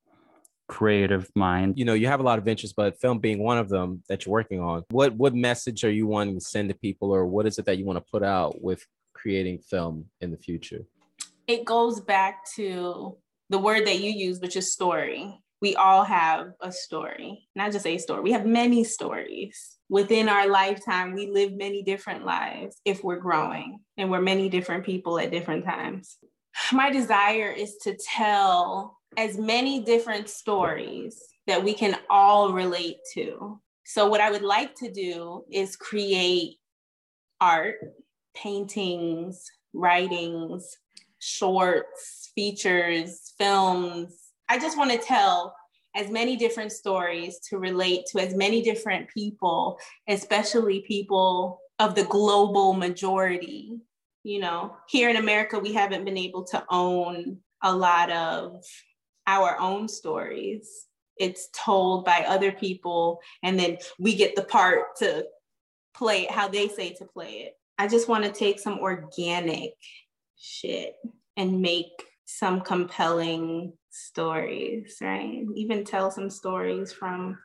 creative 0.67 1.29
mind. 1.35 1.77
You 1.77 1.85
know 1.85 1.93
you 1.93 2.07
have 2.07 2.19
a 2.19 2.23
lot 2.23 2.39
of 2.39 2.47
interests 2.47 2.73
but 2.75 2.99
film 2.99 3.19
being 3.19 3.39
one 3.39 3.57
of 3.57 3.69
them 3.69 4.03
that 4.09 4.25
you're 4.25 4.33
working 4.33 4.59
on 4.59 4.83
what 4.89 5.13
what 5.15 5.33
message 5.33 5.83
are 5.83 5.91
you 5.91 6.07
wanting 6.07 6.35
to 6.35 6.41
send 6.41 6.69
to 6.69 6.75
people 6.75 7.11
or 7.11 7.25
what 7.25 7.47
is 7.47 7.57
it 7.57 7.65
that 7.65 7.77
you 7.77 7.85
want 7.85 7.97
to 7.97 8.11
put 8.11 8.23
out 8.23 8.61
with 8.61 8.85
creating 9.13 9.59
film 9.59 10.05
in 10.21 10.31
the 10.31 10.37
future? 10.37 10.85
It 11.47 11.63
goes 11.63 12.01
back 12.01 12.45
to 12.55 13.17
the 13.49 13.57
word 13.57 13.87
that 13.87 13.99
you 13.99 14.11
use 14.11 14.39
which 14.39 14.57
is 14.57 14.73
story 14.73 15.39
we 15.61 15.75
all 15.75 16.03
have 16.03 16.51
a 16.61 16.71
story, 16.71 17.47
not 17.55 17.71
just 17.71 17.87
a 17.87 17.97
story. 17.97 18.21
We 18.21 18.31
have 18.31 18.45
many 18.45 18.83
stories. 18.83 19.77
Within 19.89 20.29
our 20.29 20.47
lifetime, 20.47 21.13
we 21.13 21.27
live 21.27 21.53
many 21.53 21.81
different 21.81 22.25
lives 22.25 22.79
if 22.85 23.03
we're 23.03 23.17
growing, 23.17 23.79
and 23.97 24.11
we're 24.11 24.21
many 24.21 24.49
different 24.49 24.85
people 24.85 25.19
at 25.19 25.31
different 25.31 25.65
times. 25.65 26.17
My 26.71 26.91
desire 26.91 27.51
is 27.51 27.77
to 27.83 27.95
tell 27.95 28.97
as 29.15 29.37
many 29.37 29.83
different 29.83 30.29
stories 30.29 31.23
that 31.47 31.63
we 31.63 31.73
can 31.73 31.97
all 32.09 32.53
relate 32.53 32.97
to. 33.13 33.59
So, 33.85 34.07
what 34.07 34.21
I 34.21 34.29
would 34.29 34.41
like 34.41 34.75
to 34.75 34.91
do 34.91 35.43
is 35.51 35.75
create 35.75 36.57
art, 37.39 37.75
paintings, 38.35 39.49
writings, 39.73 40.77
shorts, 41.19 42.31
features, 42.35 43.33
films, 43.37 44.26
I 44.49 44.57
just 44.59 44.77
want 44.77 44.91
to 44.91 44.97
tell 44.97 45.55
as 45.95 46.09
many 46.09 46.35
different 46.35 46.71
stories 46.71 47.39
to 47.49 47.57
relate 47.57 48.05
to 48.11 48.19
as 48.19 48.35
many 48.35 48.61
different 48.61 49.09
people, 49.09 49.79
especially 50.07 50.81
people 50.87 51.59
of 51.79 51.95
the 51.95 52.05
global 52.05 52.73
majority. 52.73 53.79
you 54.23 54.39
know, 54.39 54.75
here 54.89 55.09
in 55.09 55.15
America, 55.15 55.57
we 55.57 55.71
haven't 55.71 56.03
been 56.03 56.17
able 56.17 56.43
to 56.43 56.63
own 56.69 57.37
a 57.63 57.73
lot 57.73 58.11
of 58.11 58.61
our 59.25 59.57
own 59.59 59.87
stories. 59.87 60.85
It's 61.17 61.47
told 61.55 62.03
by 62.03 62.25
other 62.27 62.51
people, 62.51 63.19
and 63.41 63.57
then 63.57 63.77
we 63.99 64.15
get 64.15 64.35
the 64.35 64.43
part 64.43 64.97
to 64.97 65.25
play 65.95 66.23
it 66.23 66.31
how 66.31 66.47
they 66.47 66.67
say 66.67 66.93
to 66.95 67.05
play 67.05 67.45
it. 67.45 67.53
I 67.77 67.87
just 67.87 68.09
want 68.09 68.25
to 68.25 68.31
take 68.31 68.59
some 68.59 68.79
organic 68.79 69.71
shit 70.37 70.95
and 71.37 71.61
make 71.61 72.03
some 72.25 72.59
compelling 72.61 73.73
stories, 73.97 74.97
right? 75.01 75.43
Even 75.55 75.83
tell 75.83 76.11
some 76.11 76.29
stories 76.29 76.91
from 76.93 77.37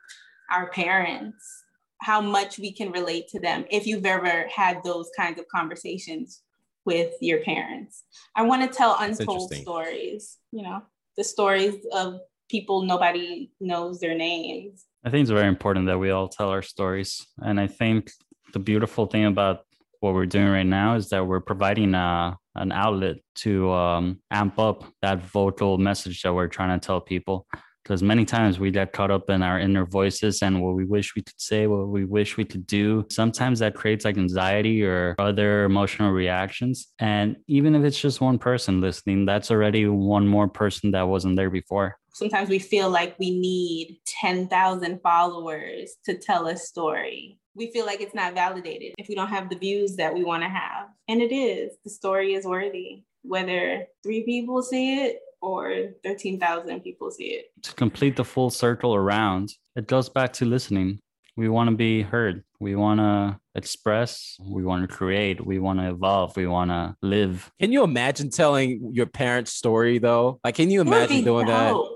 our 0.51 0.69
parents, 0.69 1.63
how 2.01 2.21
much 2.21 2.59
we 2.59 2.71
can 2.71 2.91
relate 2.91 3.27
to 3.29 3.39
them 3.39 3.65
if 3.71 3.87
you've 3.87 4.05
ever 4.05 4.45
had 4.53 4.83
those 4.83 5.09
kinds 5.17 5.39
of 5.39 5.47
conversations 5.47 6.41
with 6.85 7.13
your 7.21 7.39
parents. 7.41 8.03
I 8.35 8.43
want 8.43 8.61
to 8.69 8.77
tell 8.77 8.97
untold 8.99 9.53
stories, 9.53 10.37
you 10.51 10.63
know, 10.63 10.83
the 11.17 11.23
stories 11.23 11.75
of 11.93 12.19
people 12.49 12.81
nobody 12.83 13.51
knows 13.59 13.99
their 13.99 14.15
names. 14.15 14.85
I 15.05 15.09
think 15.09 15.21
it's 15.21 15.31
very 15.31 15.47
important 15.47 15.87
that 15.87 15.99
we 15.99 16.11
all 16.11 16.27
tell 16.27 16.49
our 16.49 16.61
stories. 16.61 17.25
And 17.37 17.59
I 17.59 17.67
think 17.67 18.11
the 18.53 18.59
beautiful 18.59 19.05
thing 19.05 19.25
about 19.25 19.65
what 20.01 20.13
we're 20.13 20.25
doing 20.25 20.49
right 20.49 20.65
now 20.65 20.95
is 20.95 21.09
that 21.09 21.25
we're 21.25 21.39
providing 21.39 21.93
a, 21.95 22.37
an 22.55 22.71
outlet 22.71 23.17
to 23.35 23.71
um, 23.71 24.19
amp 24.31 24.59
up 24.59 24.83
that 25.01 25.21
vocal 25.23 25.77
message 25.77 26.21
that 26.21 26.33
we're 26.33 26.47
trying 26.47 26.79
to 26.79 26.85
tell 26.85 27.01
people 27.01 27.47
because 27.83 28.01
many 28.01 28.23
times 28.23 28.59
we 28.59 28.71
get 28.71 28.93
caught 28.93 29.11
up 29.11 29.29
in 29.29 29.43
our 29.43 29.59
inner 29.59 29.85
voices 29.85 30.41
and 30.41 30.61
what 30.61 30.75
we 30.75 30.85
wish 30.85 31.15
we 31.15 31.21
could 31.21 31.39
say, 31.39 31.67
what 31.67 31.89
we 31.89 32.05
wish 32.05 32.37
we 32.37 32.45
could 32.45 32.65
do. 32.65 33.05
Sometimes 33.11 33.59
that 33.59 33.75
creates 33.75 34.05
like 34.05 34.17
anxiety 34.17 34.83
or 34.85 35.15
other 35.19 35.65
emotional 35.65 36.11
reactions. 36.11 36.87
And 36.99 37.35
even 37.47 37.75
if 37.75 37.83
it's 37.83 37.99
just 37.99 38.21
one 38.21 38.39
person 38.39 38.79
listening, 38.79 39.25
that's 39.25 39.51
already 39.51 39.87
one 39.87 40.27
more 40.27 40.47
person 40.47 40.91
that 40.91 41.07
wasn't 41.09 41.35
there 41.35 41.49
before. 41.49 41.97
Sometimes 42.13 42.47
we 42.47 42.59
feel 42.59 42.89
like 42.89 43.17
we 43.19 43.31
need 43.31 43.99
10,000 44.05 45.01
followers 45.01 45.95
to 46.05 46.17
tell 46.17 46.47
a 46.47 46.55
story. 46.55 47.39
We 47.55 47.71
feel 47.71 47.85
like 47.85 48.01
it's 48.01 48.15
not 48.15 48.35
validated 48.35 48.93
if 48.97 49.07
we 49.09 49.15
don't 49.15 49.29
have 49.29 49.49
the 49.49 49.57
views 49.57 49.95
that 49.97 50.13
we 50.13 50.23
want 50.23 50.43
to 50.43 50.49
have. 50.49 50.87
And 51.07 51.21
it 51.21 51.33
is. 51.33 51.73
The 51.83 51.89
story 51.89 52.33
is 52.33 52.45
worthy. 52.45 53.03
Whether 53.23 53.87
three 54.03 54.23
people 54.23 54.61
see 54.61 55.05
it 55.05 55.19
or 55.41 55.89
13,000 56.03 56.81
people 56.81 57.11
see 57.11 57.25
it. 57.25 57.45
To 57.63 57.73
complete 57.73 58.15
the 58.15 58.23
full 58.23 58.49
circle 58.49 58.95
around, 58.95 59.53
it 59.75 59.87
goes 59.87 60.07
back 60.07 60.33
to 60.33 60.45
listening. 60.45 60.99
We 61.35 61.49
want 61.49 61.69
to 61.71 61.75
be 61.75 62.03
heard. 62.03 62.43
We 62.59 62.75
want 62.75 62.99
to 62.99 63.39
express. 63.55 64.37
We 64.39 64.63
want 64.63 64.87
to 64.87 64.95
create. 64.95 65.45
We 65.45 65.59
want 65.59 65.79
to 65.79 65.89
evolve. 65.89 66.35
We 66.37 66.47
want 66.47 66.69
to 66.69 66.95
live. 67.01 67.51
Can 67.59 67.71
you 67.71 67.83
imagine 67.83 68.29
telling 68.29 68.91
your 68.93 69.07
parents' 69.07 69.53
story 69.53 69.97
though? 69.97 70.39
Like, 70.43 70.55
can 70.55 70.69
you 70.69 70.81
imagine 70.81 71.23
doing 71.23 71.47
dope. 71.47 71.87
that? 71.87 71.92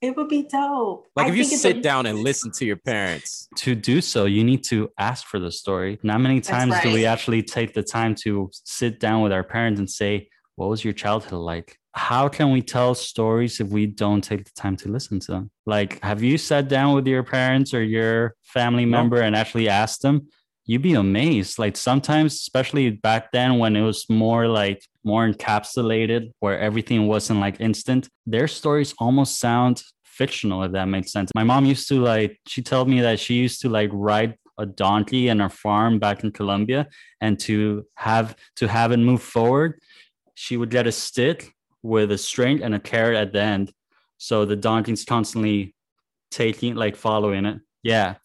It 0.00 0.16
would 0.16 0.28
be 0.28 0.44
dope. 0.44 1.06
Like 1.16 1.26
I 1.26 1.30
if 1.30 1.36
you 1.36 1.44
sit 1.44 1.82
down 1.82 2.06
and 2.06 2.20
listen 2.20 2.52
to 2.52 2.64
your 2.64 2.76
parents. 2.76 3.48
To 3.56 3.74
do 3.74 4.00
so, 4.00 4.26
you 4.26 4.44
need 4.44 4.62
to 4.64 4.90
ask 4.98 5.26
for 5.26 5.38
the 5.38 5.50
story. 5.50 5.98
Not 6.02 6.20
many 6.20 6.40
times 6.40 6.72
right. 6.72 6.82
do 6.84 6.92
we 6.92 7.04
actually 7.04 7.42
take 7.42 7.74
the 7.74 7.82
time 7.82 8.14
to 8.22 8.50
sit 8.52 9.00
down 9.00 9.22
with 9.22 9.32
our 9.32 9.42
parents 9.42 9.80
and 9.80 9.90
say, 9.90 10.28
what 10.54 10.68
was 10.68 10.84
your 10.84 10.92
childhood 10.92 11.40
like? 11.40 11.78
how 11.98 12.28
can 12.28 12.52
we 12.52 12.62
tell 12.62 12.94
stories 12.94 13.60
if 13.60 13.68
we 13.68 13.84
don't 13.84 14.22
take 14.22 14.44
the 14.44 14.52
time 14.54 14.76
to 14.76 14.88
listen 14.88 15.18
to 15.18 15.32
them? 15.32 15.50
Like, 15.66 16.00
have 16.02 16.22
you 16.22 16.38
sat 16.38 16.68
down 16.68 16.94
with 16.94 17.06
your 17.06 17.24
parents 17.24 17.74
or 17.74 17.82
your 17.82 18.36
family 18.42 18.84
member 18.84 19.20
and 19.20 19.34
actually 19.34 19.68
asked 19.68 20.02
them? 20.02 20.28
You'd 20.68 20.82
be 20.82 20.92
amazed. 20.92 21.58
Like 21.58 21.78
sometimes, 21.78 22.34
especially 22.34 22.90
back 22.90 23.32
then 23.32 23.58
when 23.58 23.74
it 23.74 23.80
was 23.80 24.04
more 24.10 24.46
like 24.46 24.84
more 25.02 25.26
encapsulated, 25.26 26.30
where 26.40 26.60
everything 26.60 27.06
wasn't 27.06 27.40
like 27.40 27.58
instant, 27.58 28.08
their 28.26 28.46
stories 28.46 28.94
almost 28.98 29.40
sound 29.40 29.82
fictional, 30.04 30.62
if 30.64 30.72
that 30.72 30.84
makes 30.84 31.10
sense. 31.10 31.30
My 31.34 31.42
mom 31.42 31.64
used 31.64 31.88
to 31.88 32.02
like, 32.02 32.38
she 32.46 32.60
told 32.60 32.86
me 32.86 33.00
that 33.00 33.18
she 33.18 33.34
used 33.34 33.62
to 33.62 33.70
like 33.70 33.88
ride 33.94 34.36
a 34.58 34.66
donkey 34.66 35.28
in 35.28 35.40
her 35.40 35.48
farm 35.48 35.98
back 35.98 36.22
in 36.22 36.32
Colombia 36.32 36.86
and 37.22 37.38
to 37.40 37.86
have 37.94 38.36
to 38.56 38.68
have 38.68 38.92
it 38.92 38.98
move 38.98 39.22
forward, 39.22 39.80
she 40.34 40.58
would 40.58 40.68
get 40.68 40.86
a 40.86 40.92
stick 40.92 41.54
with 41.82 42.12
a 42.12 42.18
string 42.18 42.62
and 42.62 42.74
a 42.74 42.80
carrot 42.80 43.16
at 43.16 43.32
the 43.32 43.40
end. 43.40 43.72
So 44.18 44.44
the 44.44 44.56
donkey's 44.56 45.04
constantly 45.04 45.74
taking, 46.30 46.74
like 46.74 46.94
following 46.94 47.46
it. 47.46 47.60
Yeah. 47.82 48.16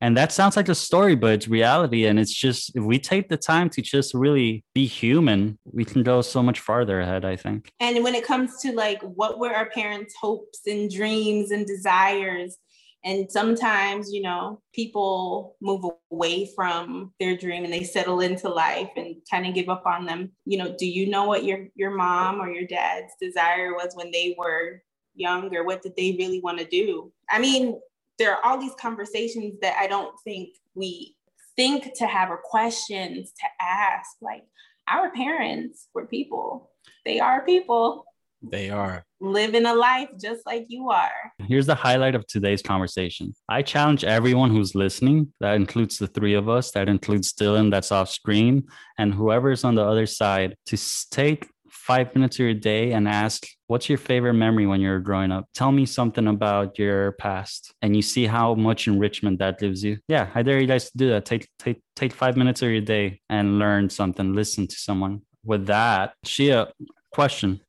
And 0.00 0.16
that 0.16 0.32
sounds 0.32 0.56
like 0.56 0.68
a 0.68 0.74
story, 0.74 1.14
but 1.14 1.32
it's 1.32 1.48
reality. 1.48 2.06
And 2.06 2.18
it's 2.18 2.32
just, 2.32 2.76
if 2.76 2.84
we 2.84 2.98
take 2.98 3.28
the 3.28 3.36
time 3.36 3.70
to 3.70 3.82
just 3.82 4.14
really 4.14 4.64
be 4.74 4.86
human, 4.86 5.58
we 5.64 5.84
can 5.84 6.02
go 6.02 6.20
so 6.20 6.42
much 6.42 6.60
farther 6.60 7.00
ahead, 7.00 7.24
I 7.24 7.36
think. 7.36 7.72
And 7.80 8.02
when 8.04 8.14
it 8.14 8.24
comes 8.24 8.60
to 8.62 8.72
like 8.72 9.00
what 9.02 9.38
were 9.38 9.52
our 9.52 9.70
parents' 9.70 10.14
hopes 10.20 10.60
and 10.66 10.90
dreams 10.90 11.50
and 11.50 11.66
desires, 11.66 12.56
and 13.04 13.30
sometimes, 13.30 14.10
you 14.12 14.22
know, 14.22 14.62
people 14.74 15.56
move 15.60 15.84
away 16.10 16.48
from 16.56 17.12
their 17.20 17.36
dream 17.36 17.64
and 17.64 17.72
they 17.72 17.84
settle 17.84 18.20
into 18.20 18.48
life 18.48 18.88
and 18.96 19.16
kind 19.30 19.46
of 19.46 19.54
give 19.54 19.68
up 19.68 19.84
on 19.84 20.06
them. 20.06 20.32
You 20.46 20.56
know, 20.56 20.74
do 20.76 20.86
you 20.86 21.10
know 21.10 21.26
what 21.26 21.44
your 21.44 21.68
your 21.74 21.90
mom 21.90 22.40
or 22.40 22.48
your 22.48 22.66
dad's 22.66 23.12
desire 23.20 23.74
was 23.74 23.94
when 23.94 24.10
they 24.10 24.34
were 24.38 24.82
younger? 25.14 25.64
What 25.64 25.82
did 25.82 25.96
they 25.96 26.16
really 26.18 26.40
want 26.40 26.58
to 26.60 26.64
do? 26.64 27.12
I 27.28 27.40
mean, 27.40 27.78
there 28.18 28.34
are 28.34 28.44
all 28.44 28.58
these 28.58 28.74
conversations 28.80 29.54
that 29.62 29.76
I 29.80 29.86
don't 29.86 30.14
think 30.24 30.50
we 30.74 31.16
think 31.56 31.96
to 31.98 32.06
have 32.06 32.30
or 32.30 32.40
questions 32.42 33.32
to 33.40 33.46
ask. 33.60 34.10
Like 34.20 34.44
our 34.88 35.10
parents 35.10 35.88
were 35.94 36.06
people. 36.06 36.70
They 37.04 37.20
are 37.20 37.44
people. 37.44 38.06
They 38.42 38.68
are 38.68 39.04
living 39.20 39.64
a 39.64 39.74
life 39.74 40.10
just 40.20 40.44
like 40.44 40.66
you 40.68 40.90
are. 40.90 41.32
Here's 41.48 41.64
the 41.64 41.74
highlight 41.74 42.14
of 42.14 42.26
today's 42.26 42.60
conversation. 42.60 43.34
I 43.48 43.62
challenge 43.62 44.04
everyone 44.04 44.50
who's 44.50 44.74
listening, 44.74 45.32
that 45.40 45.54
includes 45.54 45.96
the 45.96 46.08
three 46.08 46.34
of 46.34 46.48
us, 46.48 46.70
that 46.72 46.88
includes 46.88 47.32
Dylan, 47.32 47.70
that's 47.70 47.90
off 47.90 48.10
screen, 48.10 48.68
and 48.98 49.14
whoever's 49.14 49.64
on 49.64 49.76
the 49.76 49.84
other 49.84 50.04
side, 50.04 50.56
to 50.66 50.76
take 51.10 51.48
five 51.70 52.14
minutes 52.14 52.36
of 52.36 52.40
your 52.40 52.54
day 52.54 52.92
and 52.92 53.08
ask, 53.08 53.46
What's 53.66 53.88
your 53.88 53.98
favorite 53.98 54.34
memory 54.34 54.66
when 54.66 54.80
you 54.80 54.90
were 54.90 55.00
growing 55.00 55.32
up? 55.32 55.48
Tell 55.54 55.72
me 55.72 55.86
something 55.86 56.26
about 56.26 56.78
your 56.78 57.12
past. 57.12 57.72
And 57.80 57.96
you 57.96 58.02
see 58.02 58.26
how 58.26 58.54
much 58.54 58.86
enrichment 58.86 59.38
that 59.38 59.58
gives 59.58 59.82
you. 59.82 59.98
Yeah, 60.06 60.30
I 60.34 60.42
dare 60.42 60.60
you 60.60 60.66
guys 60.66 60.90
to 60.90 60.98
do 60.98 61.08
that. 61.10 61.24
Take 61.24 61.48
take 61.58 61.80
take 61.96 62.12
five 62.12 62.36
minutes 62.36 62.62
of 62.62 62.70
your 62.70 62.82
day 62.82 63.20
and 63.30 63.58
learn 63.58 63.88
something, 63.88 64.34
listen 64.34 64.66
to 64.66 64.76
someone. 64.76 65.22
With 65.44 65.66
that, 65.66 66.14
Shia, 66.24 66.70
question 67.12 67.60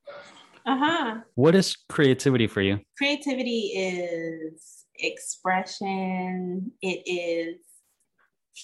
uh-huh. 0.66 1.18
What 1.36 1.54
is 1.56 1.78
creativity 1.90 2.48
for 2.48 2.62
you? 2.62 2.80
Creativity 2.98 3.72
is 3.76 4.86
expression. 4.98 6.72
It 6.82 7.04
is 7.06 7.58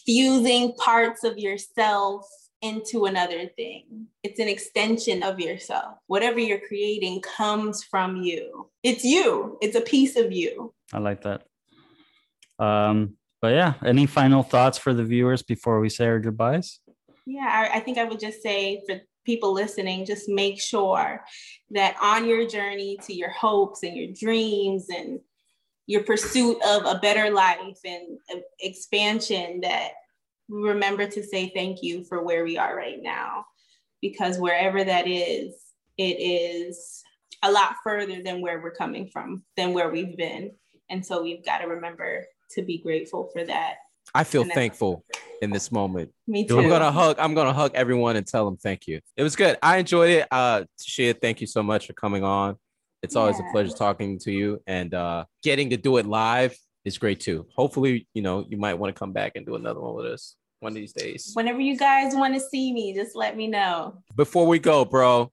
fusing 0.06 0.74
parts 0.76 1.24
of 1.24 1.38
yourself 1.38 2.26
into 2.62 3.06
another 3.06 3.47
thing. 3.47 4.08
It's 4.24 4.39
an 4.39 4.47
extension 4.47 5.24
of 5.24 5.39
yourself. 5.39 5.95
Whatever 6.08 6.39
you're 6.39 6.60
creating 6.67 7.21
comes 7.21 7.84
from 7.84 8.17
you. 8.17 8.69
It's 8.84 9.04
you. 9.04 9.58
It's 9.62 9.76
a 9.76 9.82
piece 9.82 10.15
of 10.15 10.32
you. 10.32 10.74
I 10.93 11.00
like 11.00 11.24
that. 11.24 11.43
Um, 12.60 13.15
but 13.41 13.54
yeah, 13.54 13.74
any 13.84 14.06
final 14.06 14.43
thoughts 14.43 14.78
for 14.78 14.93
the 14.93 15.04
viewers 15.04 15.41
before 15.41 15.80
we 15.80 15.89
say 15.89 16.06
our 16.06 16.19
goodbyes? 16.19 16.80
Yeah, 17.26 17.69
I, 17.74 17.78
I 17.78 17.80
think 17.80 17.97
I 17.97 18.04
would 18.04 18.19
just 18.19 18.43
say 18.43 18.84
for 18.88 19.02
people 19.26 19.54
listening, 19.54 20.06
just 20.06 20.30
make 20.30 20.60
sure 20.60 21.24
that 21.71 21.95
on 22.02 22.28
your 22.28 22.47
journey 22.47 22.97
to 23.04 23.13
your 23.13 23.32
hopes 23.32 23.84
and 23.84 23.95
your 23.95 24.12
dreams 24.13 24.88
and 24.95 25.19
your 25.88 26.04
pursuit 26.04 26.58
of 26.65 26.86
a 26.86 27.00
better 27.00 27.32
life 27.32 27.80
and 27.84 28.17
expansion, 28.60 29.62
that 29.62 29.91
remember 30.52 31.08
to 31.08 31.24
say 31.24 31.50
thank 31.50 31.82
you 31.82 32.04
for 32.04 32.24
where 32.24 32.44
we 32.44 32.58
are 32.58 32.76
right 32.76 33.02
now. 33.02 33.46
Because 34.02 34.38
wherever 34.38 34.84
that 34.84 35.08
is, 35.08 35.56
it 35.98 36.20
is 36.20 37.04
a 37.44 37.52
lot 37.52 37.76
further 37.84 38.22
than 38.22 38.42
where 38.42 38.62
we're 38.62 38.72
coming 38.72 39.10
from, 39.12 39.44
than 39.58 39.74
where 39.74 39.90
we've 39.90 40.18
been. 40.18 40.52
And 40.90 41.06
so 41.06 41.24
we've 41.24 41.46
got 41.46 41.60
to 41.60 41.68
remember 41.68 42.26
to 42.52 42.64
be 42.64 42.80
grateful 42.80 43.30
for 43.34 43.44
that 43.46 43.76
I 44.14 44.24
feel 44.24 44.44
thankful 44.44 45.06
in 45.42 45.52
this 45.52 45.72
moment. 45.72 46.12
Me 46.28 46.46
too. 46.46 46.60
I'm 46.60 46.68
gonna 46.68 46.92
hug. 46.92 47.18
I'm 47.20 47.34
gonna 47.34 47.54
hug 47.54 47.72
everyone 47.74 48.16
and 48.16 48.28
tell 48.28 48.46
them 48.46 48.58
thank 48.58 48.88
you. 48.88 49.00
It 49.16 49.24
was 49.24 49.36
good. 49.36 49.58
I 49.62 49.78
enjoyed 49.78 50.10
it. 50.10 50.28
Uh, 50.32 50.66
Shia, 50.82 51.20
thank 51.20 51.42
you 51.42 51.48
so 51.48 51.64
much 51.64 51.88
for 51.88 51.94
coming 51.94 52.24
on. 52.24 52.58
It's 53.02 53.16
always 53.16 53.40
yeah. 53.40 53.48
a 53.48 53.52
pleasure 53.52 53.74
talking 53.74 54.20
to 54.20 54.32
you, 54.32 54.62
and 54.68 54.94
uh, 54.94 55.26
getting 55.44 55.70
to 55.72 55.78
do 55.78 55.98
it 55.98 56.06
live 56.06 56.56
is 56.84 56.98
great 56.98 57.20
too. 57.20 57.48
Hopefully, 57.56 58.08
you 58.14 58.22
know, 58.22 58.46
you 58.50 58.58
might 58.58 58.74
want 58.76 58.94
to 58.94 59.00
come 59.00 59.14
back 59.14 59.34
and 59.36 59.46
do 59.46 59.56
another 59.56 59.80
one 59.80 59.96
with 59.96 60.08
us 60.08 60.36
one 60.62 60.71
of 60.71 60.76
these 60.76 60.93
days. 60.93 61.32
Whenever 61.34 61.60
you 61.60 61.76
guys 61.76 62.15
want 62.15 62.34
to 62.36 62.39
see 62.39 62.71
me, 62.71 62.93
just 62.93 63.15
let 63.15 63.36
me 63.36 63.47
know. 63.47 64.02
Before 64.15 64.45
we 64.47 64.60
go, 64.60 64.86
bro, 64.86 65.32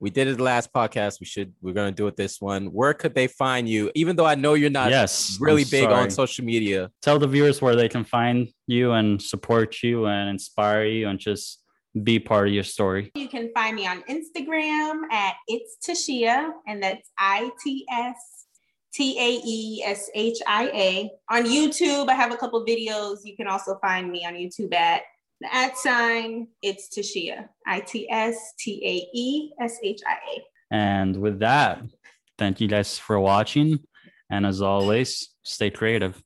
we 0.00 0.10
did 0.10 0.28
it 0.28 0.36
the 0.36 0.42
last 0.42 0.72
podcast. 0.72 1.20
We 1.20 1.26
should 1.26 1.54
we're 1.62 1.72
gonna 1.72 1.92
do 1.92 2.06
it 2.08 2.16
this 2.16 2.40
one. 2.40 2.66
Where 2.66 2.92
could 2.92 3.14
they 3.14 3.28
find 3.28 3.68
you? 3.68 3.90
Even 3.94 4.16
though 4.16 4.26
I 4.26 4.34
know 4.34 4.54
you're 4.54 4.68
not 4.68 4.90
yes, 4.90 5.38
really 5.40 5.62
I'm 5.62 5.70
big 5.70 5.84
sorry. 5.84 5.94
on 5.94 6.10
social 6.10 6.44
media. 6.44 6.90
Tell 7.00 7.18
the 7.18 7.28
viewers 7.28 7.62
where 7.62 7.76
they 7.76 7.88
can 7.88 8.04
find 8.04 8.48
you 8.66 8.92
and 8.92 9.22
support 9.22 9.82
you 9.82 10.06
and 10.06 10.28
inspire 10.28 10.84
you 10.86 11.08
and 11.08 11.18
just 11.18 11.60
be 12.02 12.18
part 12.18 12.48
of 12.48 12.54
your 12.54 12.64
story? 12.64 13.12
You 13.14 13.28
can 13.28 13.52
find 13.54 13.76
me 13.76 13.86
on 13.86 14.02
Instagram 14.10 15.02
at 15.12 15.34
It's 15.46 15.76
Taeshia, 15.86 16.50
and 16.66 16.82
that's 16.82 17.08
I 17.16 17.50
T 17.62 17.86
S 17.88 18.33
T 18.94 19.18
A 19.18 19.40
E 19.44 19.82
S 19.84 20.08
H 20.14 20.38
I 20.46 20.66
A. 20.68 21.10
On 21.30 21.44
YouTube, 21.44 22.08
I 22.08 22.14
have 22.14 22.32
a 22.32 22.36
couple 22.36 22.64
videos. 22.64 23.18
You 23.24 23.36
can 23.36 23.48
also 23.48 23.76
find 23.80 24.10
me 24.10 24.24
on 24.24 24.34
YouTube 24.34 24.72
at 24.72 25.02
the 25.40 25.54
at 25.54 25.76
sign 25.76 26.48
It's 26.62 26.88
Taeshia, 26.88 27.48
I 27.66 27.80
T 27.80 28.08
S 28.10 28.54
T 28.58 28.80
A 28.84 29.18
E 29.18 29.50
S 29.60 29.78
H 29.82 30.00
I 30.06 30.12
A. 30.12 30.42
And 30.70 31.16
with 31.16 31.40
that, 31.40 31.82
thank 32.38 32.60
you 32.60 32.68
guys 32.68 32.98
for 32.98 33.18
watching. 33.18 33.80
And 34.30 34.46
as 34.46 34.62
always, 34.62 35.28
stay 35.42 35.70
creative. 35.70 36.22